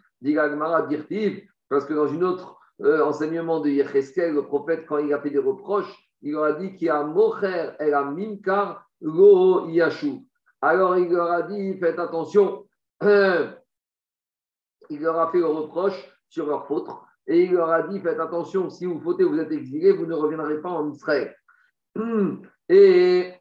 Parce 1.70 1.84
que 1.86 1.94
dans 1.94 2.08
une 2.08 2.24
autre 2.24 2.58
euh, 2.82 3.04
enseignement 3.04 3.60
de 3.60 3.70
Yecheskel, 3.70 4.34
le 4.34 4.44
prophète, 4.44 4.84
quand 4.86 4.98
il 4.98 5.12
a 5.12 5.20
fait 5.20 5.30
des 5.30 5.38
reproches, 5.38 5.92
il 6.22 6.32
leur 6.32 6.44
a 6.44 6.52
dit 6.52 6.74
qu'il 6.74 6.86
y 6.86 6.90
a 6.90 7.02
Mocher 7.04 7.70
et 7.80 7.92
a 7.92 8.04
Minkar 8.04 8.84
Lo 9.00 9.68
Yashu. 9.68 10.27
Alors 10.60 10.98
il 10.98 11.08
leur 11.10 11.30
a 11.30 11.42
dit 11.42 11.78
faites 11.78 11.98
attention. 11.98 12.66
il 13.02 13.54
leur 15.00 15.18
a 15.18 15.30
fait 15.30 15.38
le 15.38 15.46
reproche 15.46 16.10
sur 16.28 16.46
leur 16.46 16.66
faute. 16.66 16.88
Et 17.26 17.44
il 17.44 17.52
leur 17.52 17.70
a 17.70 17.82
dit 17.82 18.00
faites 18.00 18.20
attention, 18.20 18.70
si 18.70 18.86
vous 18.86 19.00
fautez, 19.00 19.24
vous 19.24 19.38
êtes 19.38 19.52
exilés, 19.52 19.92
vous 19.92 20.06
ne 20.06 20.14
reviendrez 20.14 20.60
pas 20.60 20.70
en 20.70 20.90
Israël. 20.90 21.34
Et, 22.70 23.32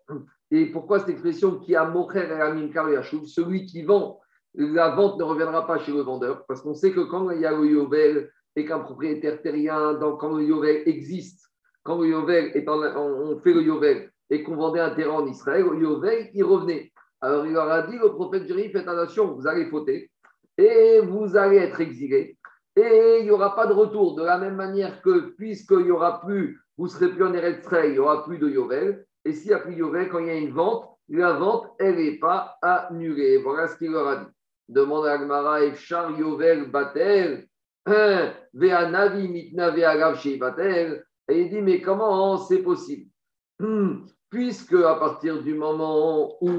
et 0.52 0.66
pourquoi 0.72 1.00
cette 1.00 1.10
expression 1.10 1.60
qui 1.60 1.76
a 1.76 1.86
Mocher 1.86 2.28
et 2.28 2.32
a 2.32 2.54
Minkar 2.54 2.90
Yashu 2.90 3.26
Celui 3.28 3.66
qui 3.66 3.84
vend 3.84 4.22
la 4.58 4.90
vente 4.90 5.20
ne 5.20 5.24
reviendra 5.24 5.68
pas 5.68 5.78
chez 5.78 5.92
le 5.92 6.02
vendeur, 6.02 6.44
parce 6.48 6.62
qu'on 6.62 6.74
sait 6.74 6.92
que 6.92 7.02
quand 7.02 7.30
il 7.30 7.42
y 7.42 7.46
a 7.46 7.52
le 7.52 7.66
Yovel 7.66 8.32
et 8.56 8.66
qu'un 8.66 8.80
propriétaire 8.80 9.42
terrien, 9.42 9.96
quand 10.20 10.36
le 10.36 10.44
Yovel 10.44 10.84
existe, 10.88 11.52
quand 11.84 12.00
le 12.00 12.08
Yovel 12.08 12.52
est 12.56 12.68
en, 12.68 12.80
on 12.80 13.38
fait 13.40 13.54
le 13.54 13.62
Yovel 13.62 14.12
et 14.32 14.44
qu'on 14.44 14.56
vendait 14.56 14.80
un 14.80 14.90
terrain 14.90 15.22
en 15.22 15.28
Israël, 15.28 15.64
le 15.64 15.80
Yovel, 15.80 16.32
il 16.34 16.44
revenait. 16.44 16.92
Alors 17.22 17.46
il 17.46 17.54
leur 17.54 17.70
a 17.70 17.84
dit, 17.84 17.98
le 17.98 18.10
prophète 18.14 18.48
Jérémie, 18.48 18.72
faites 18.72 18.88
attention, 18.88 19.34
vous 19.34 19.48
allez 19.48 19.66
fauter 19.66 20.12
et 20.58 21.02
vous 21.02 21.36
allez 21.36 21.58
être 21.58 21.82
exilés 21.82 22.38
et 22.78 23.18
il 23.20 23.26
n'y 23.26 23.32
aura 23.32 23.56
pas 23.56 23.66
de 23.66 23.74
retour. 23.74 24.16
De 24.16 24.24
la 24.24 24.38
même 24.38 24.56
manière 24.56 25.02
que, 25.02 25.34
puisqu'il 25.36 25.86
n'y 25.86 25.92
aura 25.92 26.22
plus, 26.22 26.62
vous 26.78 26.88
serez 26.88 27.10
plus 27.10 27.24
en 27.24 27.34
Israël, 27.34 27.90
il 27.90 27.94
n'y 27.94 28.00
aura 28.00 28.24
plus 28.24 28.38
de 28.38 28.50
Yovel. 28.50 29.06
Et 29.26 29.34
s'il 29.34 29.50
n'y 29.50 29.56
a 29.56 29.60
plus 29.60 29.74
de 29.74 29.80
Yovel, 29.80 30.10
quand 30.10 30.20
il 30.20 30.28
y 30.28 30.30
a 30.30 30.38
une 30.38 30.52
vente, 30.52 30.86
la 31.10 31.34
vente, 31.34 31.72
elle 31.80 31.96
n'est 31.96 32.20
pas 32.20 32.58
annulée. 32.62 33.38
Voilà 33.38 33.68
ce 33.68 33.78
qu'il 33.78 33.92
leur 33.92 34.08
a 34.08 34.16
dit. 34.18 34.32
Demande 34.70 35.08
à 35.08 35.14
Agmara, 35.14 35.64
Efchar 35.64 36.12
Yovel 36.20 36.70
Batel, 36.70 37.48
hein, 37.86 38.34
Ve'anavi 38.54 39.28
Mitna 39.28 39.72
Batel. 39.72 41.04
Et 41.30 41.42
il 41.42 41.50
dit, 41.50 41.62
mais 41.62 41.82
comment 41.82 42.38
c'est 42.38 42.62
possible? 42.62 43.10
Hmm, 43.60 44.06
Puisque 44.29 44.74
à 44.74 44.96
partir 44.96 45.41
du 45.41 45.53
moment 45.53 46.38
où 46.41 46.51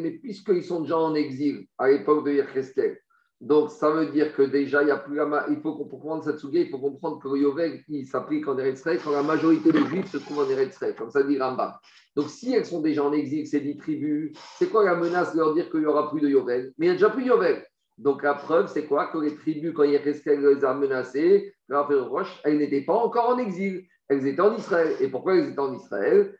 mais 0.00 0.10
puisqu'ils 0.22 0.64
sont 0.64 0.80
déjà 0.80 0.98
en 0.98 1.14
exil 1.14 1.66
à 1.78 1.88
l'époque 1.88 2.24
de 2.24 2.32
Yerkeskel, 2.32 2.98
donc, 3.40 3.70
ça 3.70 3.90
veut 3.90 4.06
dire 4.06 4.34
que 4.34 4.42
déjà, 4.42 4.82
il 4.82 4.88
y 4.88 4.90
a 4.90 4.98
plus 4.98 5.18
il 5.48 5.60
faut 5.62 5.74
comprendre 5.74 6.22
cette 6.22 6.40
il 6.52 6.68
faut 6.68 6.78
comprendre 6.78 7.18
que 7.20 7.28
Yovel, 7.38 7.82
il 7.88 8.06
s'applique 8.06 8.46
en 8.46 8.58
Eretz 8.58 8.82
quand 9.02 9.12
la 9.12 9.22
majorité 9.22 9.72
des 9.72 9.82
Juifs 9.86 10.10
se 10.10 10.18
trouvent 10.18 10.40
en 10.40 10.50
Eretz 10.50 10.78
comme 10.98 11.10
ça 11.10 11.22
dit 11.22 11.38
Rambam. 11.38 11.72
Donc, 12.14 12.28
si 12.28 12.52
elles 12.52 12.66
sont 12.66 12.82
déjà 12.82 13.02
en 13.02 13.14
exil, 13.14 13.46
ces 13.46 13.60
dix 13.60 13.78
tribus, 13.78 14.36
c'est 14.58 14.68
quoi 14.68 14.84
la 14.84 14.94
menace 14.94 15.32
de 15.32 15.38
leur 15.38 15.54
dire 15.54 15.70
qu'il 15.70 15.80
n'y 15.80 15.86
aura 15.86 16.10
plus 16.10 16.20
de 16.20 16.28
Yovel? 16.28 16.74
Mais 16.76 16.86
il 16.86 16.88
n'y 16.90 16.94
a 16.96 16.98
déjà 16.98 17.08
plus 17.08 17.22
de 17.22 17.28
Yovel. 17.28 17.64
Donc, 18.00 18.22
la 18.22 18.34
preuve, 18.34 18.66
c'est 18.66 18.86
quoi? 18.86 19.08
Que 19.08 19.18
les 19.18 19.34
tribus, 19.36 19.74
quand 19.74 19.84
Yerkeskel 19.84 20.40
les 20.40 20.64
a 20.64 20.74
menacées, 20.74 21.54
Roche, 21.68 22.40
elles 22.44 22.58
n'étaient 22.58 22.84
pas 22.84 22.94
encore 22.94 23.28
en 23.28 23.38
exil. 23.38 23.86
Elles 24.08 24.26
étaient 24.26 24.40
en 24.40 24.56
Israël. 24.56 24.96
Et 25.00 25.08
pourquoi 25.08 25.36
elles 25.36 25.50
étaient 25.50 25.60
en 25.60 25.74
Israël? 25.74 26.34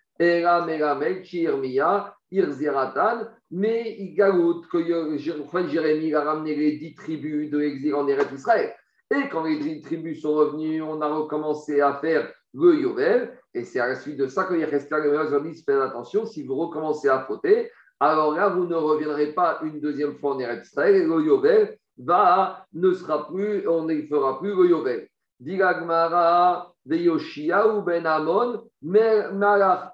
Irziratan, 2.32 3.26
mais 3.50 3.96
il 3.98 4.14
galoute 4.14 4.68
que 4.68 4.78
Jérémie 5.18 6.14
a 6.14 6.22
ramené 6.22 6.54
les 6.54 6.78
dix 6.78 6.94
tribus 6.94 7.50
de 7.50 7.58
l'exil 7.58 7.94
en 7.94 8.06
Eretz 8.06 8.32
Israël. 8.32 8.72
Et 9.10 9.28
quand 9.28 9.44
les 9.44 9.58
dix 9.58 9.80
tribus 9.80 10.22
sont 10.22 10.34
revenues, 10.34 10.80
on 10.82 11.00
a 11.00 11.08
recommencé 11.08 11.80
à 11.80 11.94
faire 11.94 12.32
le 12.54 12.74
Yovel. 12.80 13.36
Et 13.52 13.64
c'est 13.64 13.80
à 13.80 13.88
la 13.88 13.96
suite 13.96 14.16
de 14.16 14.28
ça 14.28 14.44
que 14.44 14.54
Yereskel 14.54 15.06
et 15.06 15.50
dit 15.50 15.62
faites 15.64 15.80
attention, 15.80 16.24
si 16.24 16.44
vous 16.46 16.54
recommencez 16.54 17.08
à 17.08 17.20
fauter, 17.20 17.70
alors 18.00 18.34
là, 18.34 18.48
vous 18.48 18.66
ne 18.66 18.74
reviendrez 18.74 19.32
pas 19.32 19.60
une 19.62 19.78
deuxième 19.78 20.16
fois 20.16 20.34
en 20.34 20.38
Eretz 20.38 20.66
Israël 20.66 20.96
et 20.96 21.04
le 21.04 21.22
Yovel 21.22 21.78
va, 21.98 22.66
ne 22.72 22.92
sera 22.92 23.28
plus, 23.28 23.68
on 23.68 23.84
ne 23.84 24.02
fera 24.02 24.40
plus 24.40 24.54
le 24.54 24.70
Yovel. 24.70 25.08
Digagmara, 25.38 26.74
ou 26.86 27.82
ben 27.82 28.06
Amon, 28.06 28.64
Malach 28.82 29.92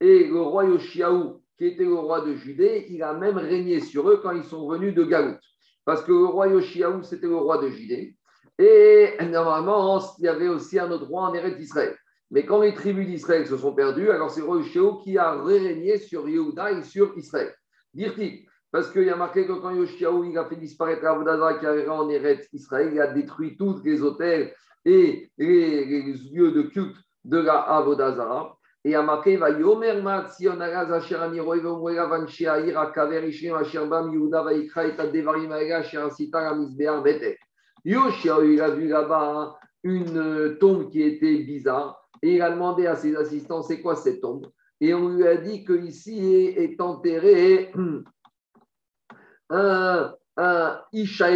et 0.00 0.26
le 0.26 0.40
roi 0.40 0.64
Yoshiaou 0.64 1.40
qui 1.56 1.66
était 1.66 1.84
le 1.84 1.94
roi 1.94 2.20
de 2.20 2.34
Judée, 2.34 2.86
il 2.90 3.02
a 3.02 3.14
même 3.14 3.38
régné 3.38 3.80
sur 3.80 4.10
eux 4.10 4.20
quand 4.22 4.32
ils 4.32 4.44
sont 4.44 4.68
venus 4.68 4.94
de 4.94 5.04
Galout. 5.04 5.38
Parce 5.84 6.02
que 6.02 6.12
le 6.12 6.26
roi 6.26 6.48
Yoshiaou, 6.48 7.02
c'était 7.02 7.28
le 7.28 7.36
roi 7.36 7.58
de 7.58 7.70
Judée. 7.70 8.16
Et 8.58 9.16
normalement, 9.30 10.00
il 10.18 10.24
y 10.24 10.28
avait 10.28 10.48
aussi 10.48 10.78
un 10.78 10.90
autre 10.90 11.06
roi 11.06 11.28
en 11.28 11.34
Eretz 11.34 11.56
d'Israël. 11.56 11.96
Mais 12.30 12.44
quand 12.44 12.60
les 12.60 12.74
tribus 12.74 13.06
d'Israël 13.06 13.46
se 13.46 13.56
sont 13.56 13.72
perdues, 13.72 14.10
alors 14.10 14.30
c'est 14.30 14.40
Yoshiaou 14.40 14.96
qui 14.98 15.16
a 15.16 15.40
régné 15.42 15.98
sur 15.98 16.28
Yehuda 16.28 16.72
et 16.72 16.82
sur 16.82 17.16
Israël. 17.16 17.54
Dire-t-il 17.94 18.46
Parce 18.72 18.90
qu'il 18.90 19.04
y 19.04 19.10
a 19.10 19.16
marqué 19.16 19.46
que 19.46 19.52
quand 19.52 19.70
Yoshiaou 19.70 20.24
il 20.24 20.36
a 20.36 20.44
fait 20.46 20.56
disparaître 20.56 21.06
Avodazara 21.06 21.54
qui 21.54 21.66
avait 21.66 21.88
en 21.88 22.08
Eretz 22.10 22.48
Israël, 22.52 22.90
il 22.92 23.00
a 23.00 23.06
détruit 23.06 23.56
tous 23.56 23.80
les 23.84 24.02
hôtels 24.02 24.52
et 24.84 25.30
les, 25.38 25.84
lieux 26.32 26.50
de 26.50 26.62
culte 26.62 26.96
de 27.24 27.38
la 27.38 27.60
Avodazara. 27.60 28.56
Et 28.84 28.94
a 28.94 29.02
marqué 29.02 29.36
va 29.36 29.50
yomer 29.50 30.00
matzion 30.00 30.60
agaz 30.60 30.92
asher 30.92 31.16
ani 31.16 31.40
roe 31.40 31.58
vomwela 31.58 32.06
vanshi 32.06 32.44
air 32.44 32.78
akaver 32.78 33.24
ishim 33.26 33.56
asher 33.56 33.84
bam 33.86 34.12
Yehuda 34.12 34.42
va 34.42 34.52
ikra 34.52 34.86
et 34.86 35.00
adevarim 35.00 35.50
aega 35.50 35.78
asher 35.78 35.98
asita 35.98 36.40
la 36.40 36.54
misbear 36.54 37.02
bete. 37.02 37.36
Yoshia, 37.84 38.36
il 38.44 38.60
a 38.60 38.70
vu 38.70 38.86
là-bas 38.86 39.56
une 39.82 40.56
tombe 40.58 40.88
qui 40.90 41.02
était 41.02 41.38
bizarre 41.38 42.05
et 42.22 42.34
il 42.34 42.42
a 42.42 42.50
demandé 42.50 42.86
à 42.86 42.96
ses 42.96 43.14
assistants 43.16 43.62
c'est 43.62 43.80
quoi 43.80 43.96
cette 43.96 44.20
tombe? 44.20 44.50
Et 44.80 44.92
on 44.94 45.08
lui 45.08 45.26
a 45.26 45.36
dit 45.36 45.64
qu'ici 45.64 46.54
est 46.56 46.80
enterré 46.80 47.72
un, 49.50 50.14
un 50.36 50.80
Isha 50.92 51.28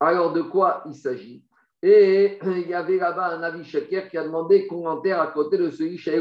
Alors 0.00 0.32
de 0.32 0.42
quoi 0.42 0.82
il 0.86 0.94
s'agit? 0.94 1.44
Et 1.82 2.38
il 2.44 2.68
y 2.68 2.74
avait 2.74 2.98
là-bas 2.98 3.36
un 3.36 3.42
avis 3.42 3.62
qui 3.62 4.18
a 4.18 4.24
demandé 4.24 4.66
qu'on 4.66 4.86
enterre 4.86 5.20
à 5.20 5.28
côté 5.28 5.56
de 5.56 5.70
ce 5.70 5.82
Isha 5.82 6.12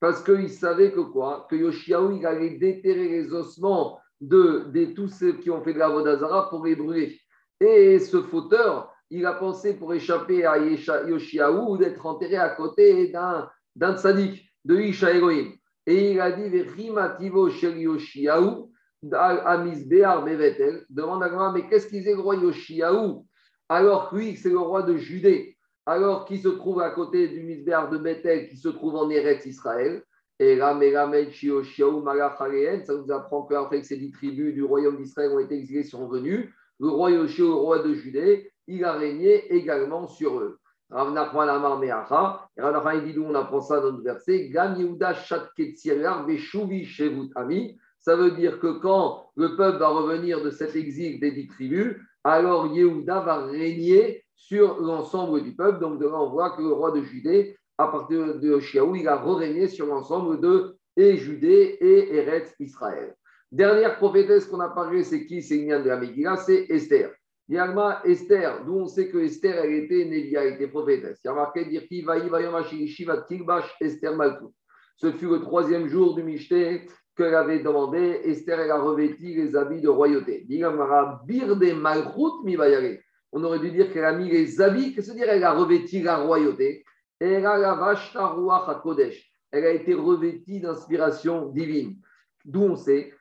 Parce 0.00 0.22
qu'il 0.22 0.50
savait 0.50 0.92
que 0.92 1.00
quoi? 1.00 1.46
Que 1.48 1.56
Yoshiaou, 1.56 2.12
il 2.12 2.26
allait 2.26 2.58
déterrer 2.58 3.08
les 3.08 3.32
ossements 3.32 3.98
de, 4.20 4.92
tous 4.94 5.08
ceux 5.08 5.34
qui 5.34 5.50
ont 5.50 5.62
fait 5.62 5.72
de 5.72 5.78
la 5.78 5.88
Vodazara 5.88 6.50
pour 6.50 6.64
les 6.64 6.76
brûler. 6.76 7.18
Et 7.60 7.98
ce 7.98 8.22
fauteur, 8.22 8.93
il 9.14 9.24
a 9.26 9.34
pensé 9.34 9.74
pour 9.74 9.92
échapper 9.94 10.44
à 10.44 10.58
Yoshiaou 10.58 11.76
d'être 11.76 12.04
enterré 12.04 12.36
à 12.36 12.48
côté 12.50 13.06
d'un, 13.08 13.48
d'un 13.76 13.92
de 13.92 14.80
Isha 14.80 15.10
Et 15.86 16.12
il 16.12 16.20
a 16.20 16.32
dit 16.32 16.60
Rimativo 16.60 17.48
shel 17.50 17.78
Yoshiaou, 17.78 18.72
Amis 19.12 19.84
Be'ar 19.86 20.24
Bevetel. 20.24 20.84
Demande 20.90 21.22
à 21.22 21.30
moi, 21.30 21.52
mais 21.52 21.68
qu'est-ce 21.68 21.86
qu'il 21.86 21.98
disait 21.98 22.14
le 22.14 22.20
roi 22.20 22.34
Yoshiaou 22.36 23.26
alors 23.68 24.10
que 24.10 24.16
lui, 24.16 24.36
c'est 24.36 24.50
le 24.50 24.58
roi 24.58 24.82
de 24.82 24.96
Judée, 24.96 25.56
alors 25.86 26.24
qu'il 26.26 26.40
se 26.40 26.48
trouve 26.48 26.80
à 26.80 26.90
côté 26.90 27.28
du 27.28 27.42
Misbéar 27.42 27.90
de 27.90 27.98
Bethel, 27.98 28.48
qui 28.48 28.56
se 28.56 28.68
trouve 28.68 28.96
en 28.96 29.08
Eretz 29.08 29.46
Israël. 29.46 30.02
Et 30.40 30.58
ça 30.58 30.74
nous 30.74 30.96
apprend 33.12 33.46
qu'après 33.46 33.80
que 33.80 33.86
ces 33.86 33.96
dix 33.96 34.10
tribus 34.10 34.52
du 34.52 34.64
royaume 34.64 34.96
d'Israël 34.96 35.30
ont 35.30 35.38
été 35.38 35.54
exilées, 35.54 35.84
sont 35.84 36.08
venues, 36.08 36.52
le 36.80 36.88
roi 36.88 37.12
Yoshio, 37.12 37.46
le 37.46 37.54
roi 37.54 37.78
de 37.78 37.94
Judée, 37.94 38.50
il 38.66 38.84
a 38.84 38.92
régné 38.92 39.52
également 39.52 40.06
sur 40.06 40.38
eux. 40.38 40.58
Rav 40.90 41.12
Nachman 41.12 41.48
Amar 41.48 41.78
Meacha, 41.78 42.48
Rav 42.56 42.72
Nachman 42.72 43.04
dit 43.04 43.18
on 43.18 43.34
apprend 43.34 43.60
ça 43.60 43.80
dans 43.80 43.92
notre 43.92 44.04
verset, 44.04 44.48
Gam 44.50 44.76
Yehuda 44.76 45.14
Shatketsirar 45.14 46.26
Veshuvi 46.26 46.84
Shevut 46.84 47.30
Ami. 47.34 47.78
Ça 47.98 48.16
veut 48.16 48.32
dire 48.32 48.60
que 48.60 48.78
quand 48.78 49.30
le 49.34 49.56
peuple 49.56 49.78
va 49.78 49.88
revenir 49.88 50.42
de 50.42 50.50
cet 50.50 50.76
exil 50.76 51.20
des 51.20 51.32
dix 51.32 51.48
tribus, 51.48 51.96
alors 52.22 52.66
Yehuda 52.66 53.20
va 53.20 53.46
régner 53.46 54.24
sur 54.36 54.80
l'ensemble 54.80 55.42
du 55.42 55.54
peuple. 55.54 55.80
Donc 55.80 55.98
de 55.98 56.06
là, 56.06 56.20
on 56.20 56.28
voit 56.28 56.50
que 56.50 56.60
le 56.60 56.72
roi 56.72 56.90
de 56.90 57.02
Judée, 57.02 57.56
à 57.78 57.88
partir 57.88 58.38
de 58.38 58.60
Chiaou, 58.60 58.94
il 58.94 59.08
a 59.08 59.16
régné 59.16 59.68
sur 59.68 59.86
l'ensemble 59.86 60.40
de 60.40 60.76
et 60.96 61.16
Judée 61.16 61.78
et 61.80 62.14
Eretz 62.16 62.54
Israël. 62.60 63.16
Dernière 63.50 63.96
prophétesse 63.96 64.46
qu'on 64.46 64.60
a 64.60 64.68
parlé, 64.68 65.02
c'est 65.02 65.26
qui? 65.26 65.42
C'est 65.42 65.64
de 65.64 65.88
la 65.88 65.96
Megillah, 65.96 66.36
c'est 66.36 66.66
Esther. 66.68 67.10
Yalma 67.48 68.00
Esther, 68.04 68.64
d'où 68.64 68.74
on 68.74 68.86
sait 68.86 69.08
que 69.10 69.18
Esther, 69.18 69.62
elle 69.62 69.74
était 69.74 70.04
Nélia, 70.06 70.44
elle 70.44 70.54
était 70.54 70.68
prophétesse. 70.68 71.20
Il 71.24 71.28
a 71.28 71.34
marqué 71.34 71.66
dire 71.66 71.82
Esther. 73.80 74.12
Ce 74.96 75.12
fut 75.12 75.26
le 75.26 75.40
troisième 75.40 75.88
jour 75.88 76.14
du 76.14 76.22
Michté 76.22 76.86
qu'elle 77.16 77.34
avait 77.34 77.60
demandé. 77.60 78.20
Esther, 78.24 78.60
elle 78.60 78.70
a 78.70 78.80
revêti 78.80 79.34
les 79.34 79.56
habits 79.56 79.82
de 79.82 79.88
royauté. 79.88 80.46
On 83.32 83.44
aurait 83.44 83.58
dû 83.58 83.70
dire 83.72 83.92
qu'elle 83.92 84.04
a 84.04 84.12
mis 84.12 84.30
les 84.30 84.60
habits, 84.60 84.94
qu'est-ce 84.94 85.10
que 85.10 85.16
dire? 85.16 85.28
Elle 85.28 85.44
a 85.44 85.52
revêti 85.52 86.02
la 86.02 86.16
royauté. 86.18 86.84
Elle 87.20 87.44
a 87.46 87.96
Elle 89.52 89.64
a 89.64 89.70
été 89.70 89.94
revêtie 89.94 90.60
d'inspiration 90.60 91.48
divine. 91.50 91.96
D'où 92.44 92.62
on 92.62 92.76
sait 92.76 93.12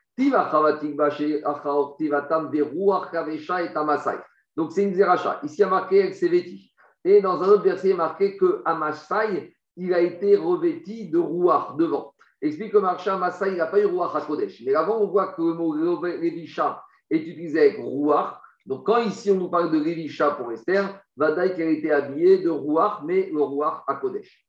donc 4.55 4.71
c'est 4.71 4.83
une 4.83 4.93
zeracha. 4.93 5.39
Ici, 5.43 5.55
il 5.57 5.61
y 5.61 5.63
a 5.63 5.67
marqué 5.67 6.13
s'est 6.13 6.27
vêtie. 6.27 6.71
Et 7.03 7.21
dans 7.21 7.41
un 7.41 7.47
autre 7.47 7.63
verset, 7.63 7.87
il 7.87 7.91
y 7.91 7.93
a 7.93 7.97
marqué 7.97 8.37
que 8.37 8.61
Amasai, 8.65 9.55
il 9.75 9.93
a 9.93 9.99
été 9.99 10.35
revêti 10.35 11.09
de 11.09 11.17
rouach 11.17 11.75
devant. 11.77 12.13
Explique 12.41 12.73
que 12.73 12.77
marché 12.77 13.09
Amasai, 13.09 13.53
il 13.53 13.57
n'a 13.57 13.65
pas 13.65 13.79
eu 13.79 13.85
rouach 13.85 14.15
à 14.15 14.21
Kodesh. 14.21 14.61
Mais 14.65 14.75
avant, 14.75 14.99
on 14.99 15.07
voit 15.07 15.33
que 15.33 15.41
le 15.41 15.53
mot 15.55 15.73
Levisha 15.73 16.83
est 17.09 17.17
utilisé 17.17 17.59
avec 17.59 17.77
rouach. 17.77 18.35
Donc 18.65 18.85
quand 18.85 18.99
ici 18.99 19.31
on 19.31 19.35
nous 19.35 19.49
parle 19.49 19.71
de 19.71 19.79
Levisha 19.79 20.31
pour 20.31 20.51
Esther, 20.51 21.01
Vadaï 21.17 21.55
qu'elle 21.55 21.67
a 21.67 21.71
été 21.71 21.91
habillée 21.91 22.37
de 22.37 22.49
rouach, 22.49 23.01
mais 23.03 23.29
le 23.33 23.41
rouach 23.41 23.81
à 23.87 23.95
Kodesh 23.95 24.45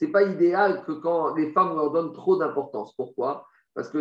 n'est 0.00 0.12
pas 0.12 0.22
idéal 0.22 0.84
que 0.84 0.92
quand 0.92 1.34
les 1.34 1.52
femmes 1.52 1.74
leur 1.74 1.90
donnent 1.90 2.12
trop 2.12 2.36
d'importance. 2.36 2.94
Pourquoi? 2.94 3.46
Parce 3.74 3.88
que 3.88 3.98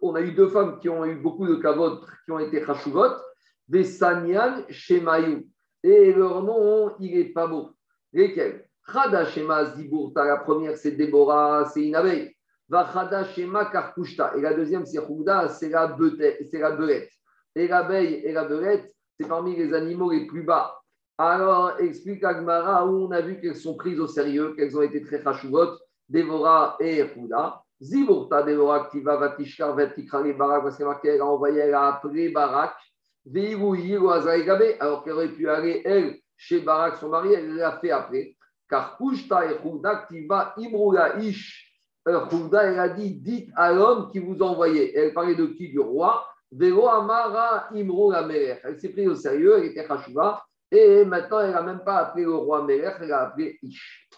on 0.00 0.14
a 0.14 0.20
eu 0.20 0.32
deux 0.32 0.48
femmes 0.48 0.78
qui 0.80 0.88
ont 0.88 1.04
eu 1.04 1.16
beaucoup 1.16 1.46
de 1.46 1.54
kavod, 1.56 2.00
qui 2.24 2.32
ont 2.32 2.38
été 2.38 2.64
chashuvot, 2.64 3.12
des 3.68 3.84
sanyan. 3.84 4.64
Et 5.82 6.12
leur 6.12 6.42
nom, 6.42 6.94
il 7.00 7.16
n'est 7.16 7.32
pas 7.32 7.46
beau. 7.46 7.70
Lesquels 8.12 8.66
Chada 8.86 9.24
Shema 9.24 9.64
Ziburta, 9.76 10.24
la 10.24 10.36
première 10.38 10.76
c'est 10.76 10.92
Déborah, 10.92 11.64
c'est 11.72 11.86
une 11.86 11.94
abeille. 11.94 12.34
Va 12.68 12.88
Chada 12.92 13.24
Shema 13.24 13.66
Karkushta. 13.66 14.36
Et 14.36 14.40
la 14.40 14.54
deuxième 14.54 14.84
c'est 14.84 15.04
Chouda, 15.04 15.48
c'est 15.48 15.70
la 15.70 15.86
belette. 15.88 17.10
Et 17.56 17.68
l'abeille 17.68 18.14
et 18.24 18.32
la 18.32 18.44
belette, 18.44 18.94
c'est 19.18 19.28
parmi 19.28 19.56
les 19.56 19.72
animaux 19.72 20.10
les 20.10 20.26
plus 20.26 20.42
bas. 20.42 20.76
Alors, 21.16 21.78
explique 21.78 22.24
Agmara 22.24 22.86
où 22.86 23.06
on 23.06 23.10
a 23.12 23.20
vu 23.20 23.40
qu'elles 23.40 23.56
sont 23.56 23.76
prises 23.76 24.00
au 24.00 24.08
sérieux, 24.08 24.54
qu'elles 24.56 24.76
ont 24.76 24.82
été 24.82 25.00
très 25.02 25.22
chachuvot, 25.22 25.78
Dévora 26.08 26.76
et 26.80 26.98
Echuda. 26.98 27.62
Ziburta 27.80 28.42
Dévora 28.42 28.88
qui 28.90 29.00
va 29.00 29.16
vatishkar 29.16 29.74
vatikra 29.74 30.22
les 30.22 30.32
barak, 30.32 30.62
parce 30.62 30.76
qu'elle 30.76 31.14
elle 31.14 31.20
a 31.20 31.26
envoyé, 31.26 31.60
elle 31.60 31.74
a 31.74 31.86
appelé 31.86 32.30
Barak, 32.30 32.74
alors 34.80 35.04
qu'elle 35.04 35.12
aurait 35.12 35.28
pu 35.28 35.48
aller, 35.48 35.82
elle, 35.84 36.18
chez 36.36 36.60
Barak, 36.60 36.96
son 36.96 37.08
mari, 37.08 37.32
elle 37.32 37.54
l'a 37.54 37.78
fait 37.78 37.90
après. 37.90 38.36
Car 38.68 38.96
Kushta 38.98 39.46
et 39.46 39.62
Chouda 39.62 40.06
qui 40.08 40.26
va 40.26 40.54
Imrula 40.58 41.18
Ish, 41.18 41.72
Chouda, 42.06 42.64
elle 42.64 42.78
a 42.78 42.88
dit, 42.88 43.14
dites 43.14 43.50
à 43.56 43.72
l'homme 43.72 44.10
qui 44.10 44.18
vous 44.18 44.42
envoyait. 44.42 44.92
Elle 44.94 45.14
parlait 45.14 45.34
de 45.34 45.46
qui? 45.46 45.70
Du 45.70 45.80
roi. 45.80 46.26
Vero 46.50 46.88
Amara 46.88 47.68
Imrula 47.72 48.26
Merer. 48.26 48.60
Elle 48.62 48.78
s'est 48.78 48.90
prise 48.90 49.08
au 49.08 49.14
sérieux, 49.14 49.58
elle 49.58 49.66
était 49.66 49.86
chachouva. 49.86 50.44
Et 50.74 51.04
maintenant, 51.04 51.38
elle 51.38 51.52
n'a 51.52 51.62
même 51.62 51.84
pas 51.84 51.98
appelé 51.98 52.24
le 52.24 52.34
roi 52.34 52.64
Melech, 52.64 52.96
elle 53.00 53.12
a 53.12 53.28
appelé 53.28 53.58
Ish. 53.62 54.08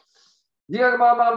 Rav 0.72 1.36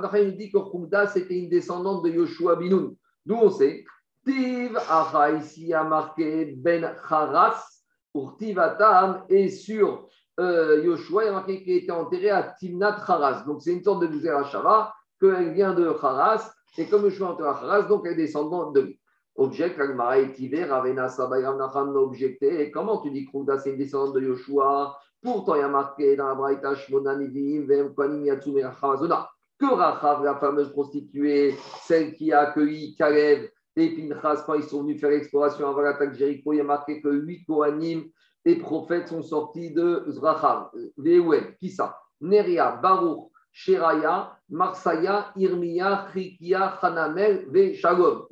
Nachman 0.00 0.30
dit 0.30 0.50
que 0.50 0.58
Khouda, 0.58 1.06
c'était 1.06 1.38
une 1.38 1.50
descendante 1.50 2.02
de 2.02 2.08
Yoshua 2.08 2.56
Binoun. 2.56 2.96
D'où 3.26 3.34
on 3.34 3.50
sait 3.50 3.84
Tiv 4.24 4.78
Acha, 4.88 5.32
ici 5.32 5.74
a 5.74 5.84
marqué 5.84 6.54
Ben 6.56 6.96
Haras, 7.08 7.62
pour 8.10 8.38
Tivatam, 8.38 9.24
et 9.28 9.50
sur 9.50 10.08
euh, 10.40 10.82
Yoshua, 10.82 11.24
il 11.24 11.28
a 11.28 11.32
marqué 11.32 11.62
qu'il 11.62 11.74
était 11.74 11.92
enterré 11.92 12.30
à 12.30 12.54
Timnat 12.58 13.04
Haras. 13.06 13.44
Donc 13.44 13.60
c'est 13.60 13.74
une 13.74 13.84
sorte 13.84 14.02
de 14.02 14.20
Shava, 14.50 14.94
qu'elle 15.20 15.52
vient 15.52 15.74
de 15.74 15.88
Haras, 15.88 16.50
et 16.78 16.88
comme 16.88 17.04
Yoshua 17.04 17.26
est 17.26 17.30
enterré 17.32 17.48
à 17.50 17.52
Haras, 17.52 17.82
donc 17.82 18.06
elle 18.06 18.12
est 18.12 18.16
descendante 18.16 18.74
de 18.74 18.80
lui. 18.80 19.00
Objecte, 19.38 19.78
Agmara 19.80 20.18
et 20.18 20.32
Tiver, 20.32 20.64
Ravena 20.64 21.08
Sabayram 21.08 21.60
objecté. 21.94 22.72
Comment 22.72 23.00
tu 23.00 23.12
dis 23.12 23.24
que 23.24 23.58
c'est 23.58 23.70
une 23.70 23.78
descendante 23.78 24.16
de 24.16 24.20
Yoshua? 24.20 24.98
Pourtant, 25.22 25.54
il 25.54 25.60
y 25.60 25.62
a 25.62 25.68
marqué 25.68 26.16
dans 26.16 26.26
la 26.26 26.34
Braïta 26.34 26.74
Shmona 26.74 27.14
Nivim, 27.14 27.64
Vem 27.66 27.94
Kwanim 27.94 28.24
Yatsume 28.24 28.64
Rachavazona, 28.64 29.28
que 29.56 29.72
Rachav, 29.72 30.24
la 30.24 30.34
fameuse 30.34 30.72
prostituée, 30.72 31.54
celle 31.82 32.14
qui 32.14 32.32
a 32.32 32.48
accueilli 32.48 32.96
Kalev 32.96 33.48
et 33.76 33.94
Pinchas 33.94 34.42
quand 34.44 34.54
ils 34.54 34.64
sont 34.64 34.82
venus 34.82 35.00
faire 35.00 35.10
l'exploration 35.10 35.68
avant 35.68 35.82
l'attaque 35.82 36.14
de 36.14 36.18
Jéricho, 36.18 36.52
il 36.52 36.56
y 36.56 36.60
a 36.60 36.64
marqué 36.64 37.00
que 37.00 37.08
huit 37.08 37.44
Kohanim 37.44 38.06
et 38.44 38.56
prophètes 38.56 39.06
sont 39.06 39.22
sortis 39.22 39.72
de 39.72 40.04
Rachav. 40.20 40.70
Veouel, 40.96 41.56
qui 41.58 41.70
ça? 41.70 41.96
Neria, 42.20 42.72
Baruch, 42.72 43.30
Sheraya, 43.52 44.36
Marsaya, 44.48 45.32
Irmiya, 45.36 46.08
Chikia, 46.12 46.76
Hanamel, 46.82 47.46
Ve 47.50 47.74
Shalom. 47.74 48.26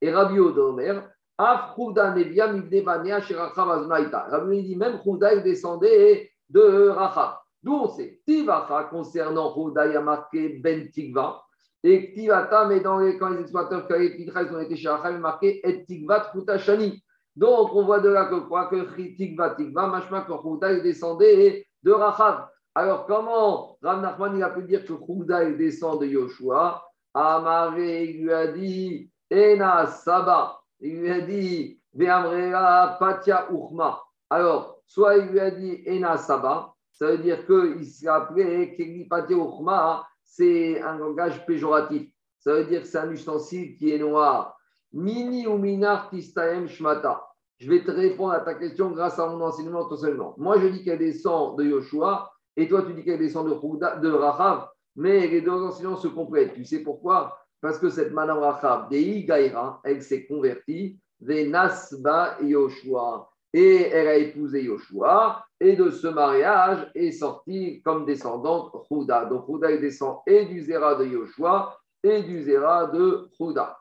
Et 0.00 0.10
Rabbi 0.10 0.38
Odomer, 0.38 1.00
Af 1.36 1.74
Chouda 1.74 2.14
Nevia 2.14 2.52
Mibnebania 2.52 3.20
Sherachav 3.20 3.70
Azmaïta. 3.70 4.26
Rabbi 4.30 4.62
dit 4.62 4.76
même 4.76 5.00
Chouda 5.02 5.34
il 5.34 5.42
descendait 5.42 6.30
de 6.48 6.88
Rachav. 6.88 7.36
D'où 7.62 7.74
on 7.74 7.88
sait 7.88 8.20
Tivacha 8.26 8.88
concernant 8.90 9.52
Chouda, 9.54 9.86
il 9.86 9.96
a 9.96 10.00
marqué 10.00 10.60
Ben 10.60 10.90
Tigva. 10.90 11.42
Et 11.84 12.12
Tivata, 12.12 12.66
mais 12.66 12.80
dans 12.80 12.98
les, 12.98 13.18
quand 13.18 13.30
les 13.30 13.40
exploiteurs 13.40 13.86
avaient 13.90 14.16
ont 14.52 14.60
été 14.60 14.76
chez 14.76 14.88
Rachav, 14.88 15.12
il 15.12 15.16
a 15.16 15.18
marqué 15.18 15.60
Et 15.68 15.84
Tigvat 15.84 16.32
Shani. 16.58 17.02
Donc 17.36 17.72
on 17.72 17.84
voit 17.84 18.00
de 18.00 18.08
là 18.08 18.24
que 18.26 18.40
quoi 18.48 18.66
que 18.66 18.96
Tigva 19.16 19.50
Tigva, 19.50 19.86
machma 19.86 20.22
que 20.22 20.74
il 20.74 20.82
descendait 20.82 21.66
de 21.82 21.92
Rachav. 21.92 22.48
Alors 22.74 23.06
comment 23.06 23.76
Ram 23.82 24.02
Nachman 24.02 24.36
il 24.36 24.42
a 24.42 24.50
pu 24.50 24.62
dire 24.62 24.84
que 24.84 24.94
Chouda 24.94 25.44
il 25.44 25.56
descend 25.56 26.00
de 26.00 26.06
Yoshua? 26.06 26.82
Amaré 27.14 28.06
lui 28.06 28.32
a 28.32 28.48
dit 28.48 29.10
Ena 29.30 29.86
Saba, 29.86 30.60
il 30.80 31.00
lui 31.00 31.10
a 31.10 31.20
dit 31.20 31.80
Veamrea 31.92 32.96
Patia 32.98 33.48
Uchma. 33.50 34.00
Alors, 34.30 34.80
soit 34.86 35.16
il 35.16 35.26
lui 35.28 35.40
a 35.40 35.50
dit 35.50 35.82
Ena 35.86 36.16
Saba, 36.16 36.74
ça 36.92 37.06
veut 37.06 37.18
dire 37.18 37.46
qu'il 37.46 37.84
s'est 37.86 38.08
appelé 38.08 38.74
Kegli 38.76 39.06
Patia 39.06 39.36
Uchma, 39.36 40.06
c'est 40.24 40.80
un 40.82 40.96
langage 40.98 41.44
péjoratif. 41.46 42.10
Ça 42.38 42.54
veut 42.54 42.64
dire 42.64 42.82
que 42.82 42.86
c'est 42.86 42.98
un 42.98 43.10
ustensile 43.10 43.76
qui 43.76 43.90
est 43.90 43.98
noir. 43.98 44.56
Mini 44.92 45.46
ou 45.46 45.58
minar 45.58 46.08
tistaem 46.08 46.66
shmata. 46.66 47.22
Je 47.58 47.68
vais 47.68 47.82
te 47.82 47.90
répondre 47.90 48.32
à 48.32 48.40
ta 48.40 48.54
question 48.54 48.90
grâce 48.90 49.18
à 49.18 49.26
mon 49.26 49.40
enseignement 49.44 49.86
tout 49.88 49.96
seulement. 49.96 50.34
Moi, 50.38 50.58
je 50.60 50.68
dis 50.68 50.84
qu'elle 50.84 50.98
descend 50.98 51.58
de 51.58 51.64
Yoshua, 51.64 52.30
et 52.56 52.68
toi, 52.68 52.82
tu 52.82 52.94
dis 52.94 53.04
qu'elle 53.04 53.18
descend 53.18 53.48
de, 53.48 54.10
Rahav, 54.10 54.68
mais 54.96 55.26
les 55.26 55.40
deux 55.40 55.50
enseignements 55.50 55.96
se 55.96 56.08
complètent. 56.08 56.54
Tu 56.54 56.64
sais 56.64 56.82
pourquoi? 56.82 57.36
Parce 57.60 57.78
que 57.78 57.88
cette 57.88 58.12
Madame 58.12 58.38
Rachab, 58.38 58.90
Gaïra, 58.90 59.80
elle 59.84 60.02
s'est 60.02 60.26
convertie, 60.26 60.98
Venasba 61.20 62.36
Yoshua. 62.42 63.28
Et 63.52 63.88
elle 63.88 64.08
a 64.08 64.16
épousé 64.16 64.64
Yoshua, 64.64 65.42
et 65.58 65.74
de 65.74 65.90
ce 65.90 66.06
mariage 66.06 66.90
est 66.94 67.12
sortie 67.12 67.80
comme 67.82 68.04
descendante 68.04 68.74
Houda. 68.90 69.24
Donc 69.24 69.48
Houda 69.48 69.74
descend 69.78 70.18
et 70.26 70.44
du 70.44 70.60
Zera 70.60 70.94
de 70.96 71.06
Yoshua 71.06 71.74
et 72.02 72.22
du 72.22 72.42
Zera 72.42 72.86
de 72.86 73.28
Houda. 73.38 73.78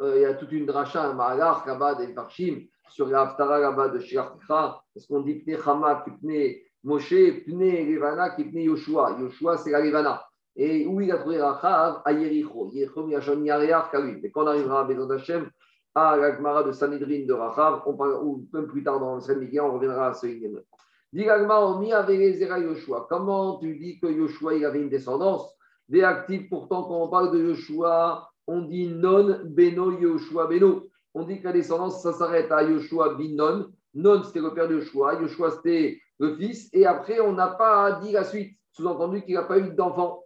Euh, 0.00 0.14
il 0.16 0.22
y 0.22 0.24
a 0.24 0.34
toute 0.34 0.52
une 0.52 0.64
dracha, 0.64 1.02
un 1.02 1.12
malach 1.12 1.66
là-bas 1.66 1.96
des 1.96 2.08
Farshim, 2.14 2.62
sur 2.88 3.08
l'Aftara 3.08 3.58
là-bas 3.58 3.88
de 3.88 3.98
Shirachra, 4.00 4.82
parce 4.94 5.06
qu'on 5.06 5.20
dit 5.20 5.34
Pne 5.34 5.58
Pne 5.58 6.56
Moshe, 6.82 7.44
Pne 7.44 7.86
Levana, 7.86 8.30
Pne 8.30 8.62
Yoshua. 8.62 9.18
Yoshua, 9.20 9.58
c'est 9.58 9.70
la 9.70 9.80
Levana. 9.80 10.24
Et 10.56 10.86
où 10.86 11.00
il 11.00 11.10
a 11.12 11.18
trouvé 11.18 11.40
Rachav 11.40 12.02
À 12.04 12.12
Yericho. 12.12 12.70
Yericho, 12.72 13.08
il 13.08 13.14
a. 13.14 13.90
Mais 14.22 14.30
quand 14.30 14.44
on 14.44 14.46
arrivera 14.46 14.80
à 14.80 14.84
Bézot 14.84 15.10
Hashem, 15.10 15.50
à 15.94 16.16
la 16.16 16.36
Gemara 16.36 16.62
de 16.62 16.72
Sanhedrin 16.72 17.26
de 17.26 17.32
Rachav, 17.32 17.82
ou 17.86 18.46
même 18.52 18.66
plus 18.66 18.82
tard 18.82 19.00
dans 19.00 19.16
le 19.16 19.20
Sanhedrin, 19.20 19.64
on 19.64 19.74
reviendra 19.74 20.08
à 20.08 20.14
ce 20.14 20.26
Yémen. 20.26 20.62
Dit 21.12 21.24
Yoshua. 21.24 23.06
Comment 23.08 23.58
tu 23.58 23.76
dis 23.76 23.98
que 23.98 24.06
Yoshua 24.06 24.54
il 24.54 24.64
avait 24.64 24.80
une 24.80 24.88
descendance 24.88 25.56
Des 25.88 26.02
actifs, 26.02 26.48
pourtant, 26.48 26.84
quand 26.84 27.02
on 27.02 27.08
parle 27.08 27.32
de 27.32 27.38
Yoshua, 27.48 28.28
on 28.46 28.62
dit 28.62 28.88
non 28.88 29.40
beno 29.44 29.98
Yoshua 29.98 30.46
beno. 30.46 30.86
On 31.14 31.24
dit 31.24 31.40
que 31.40 31.44
la 31.46 31.52
descendance, 31.52 32.02
ça 32.02 32.12
s'arrête 32.12 32.52
à 32.52 32.62
Yoshua 32.62 33.14
bin 33.14 33.34
non. 33.34 33.66
Non, 33.92 34.22
c'était 34.22 34.40
le 34.40 34.54
père 34.54 34.68
de 34.68 34.76
Yoshua. 34.76 35.20
Yoshua, 35.20 35.50
c'était 35.50 36.00
le 36.20 36.36
fils. 36.36 36.68
Et 36.72 36.86
après, 36.86 37.18
on 37.20 37.32
n'a 37.32 37.48
pas 37.48 37.92
dit 38.00 38.12
la 38.12 38.22
suite. 38.22 38.56
Sous-entendu 38.70 39.22
qu'il 39.22 39.34
n'a 39.34 39.42
pas 39.42 39.58
eu 39.58 39.70
d'enfant 39.70 40.22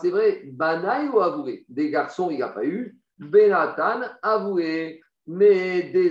c'est 0.00 0.10
vrai, 0.10 0.42
Banaï 0.46 1.08
ou 1.08 1.20
avoué? 1.20 1.64
Des 1.68 1.90
garçons, 1.90 2.30
il 2.30 2.38
n'a 2.38 2.48
pas 2.48 2.64
eu. 2.64 2.96
Benatan, 3.18 4.02
avoué. 4.22 5.00
Mais 5.26 5.84
des, 5.84 6.10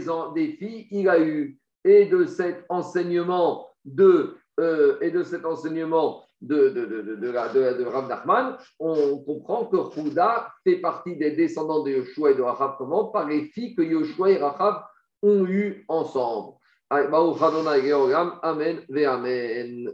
filles, 0.57 0.87
il 0.91 1.07
a 1.07 1.19
eu. 1.19 1.57
Et 1.85 2.05
de 2.05 2.25
cet 2.25 2.65
enseignement 2.69 3.67
de, 3.85 4.35
euh, 4.59 4.97
et 5.01 5.11
de 5.11 5.23
cet 5.23 5.45
enseignement 5.45 6.23
de, 6.41 6.69
de, 6.69 6.85
de, 6.85 7.01
de, 7.01 7.15
de 7.15 8.07
Nachman, 8.07 8.57
on 8.79 9.19
comprend 9.19 9.65
que 9.65 9.77
Houda 9.77 10.51
fait 10.63 10.77
partie 10.77 11.15
des 11.15 11.31
descendants 11.31 11.83
de 11.83 11.91
Yoshua 11.91 12.31
et 12.31 12.35
de 12.35 12.41
Rachav, 12.41 12.75
comment? 12.77 13.05
Par 13.05 13.27
les 13.27 13.45
filles 13.45 13.75
que 13.75 13.81
Yoshua 13.81 14.31
et 14.31 14.37
Rachav 14.37 14.83
ont 15.21 15.45
eues 15.45 15.85
ensemble. 15.87 16.57
Amen 16.89 18.81
Amen. 19.05 19.91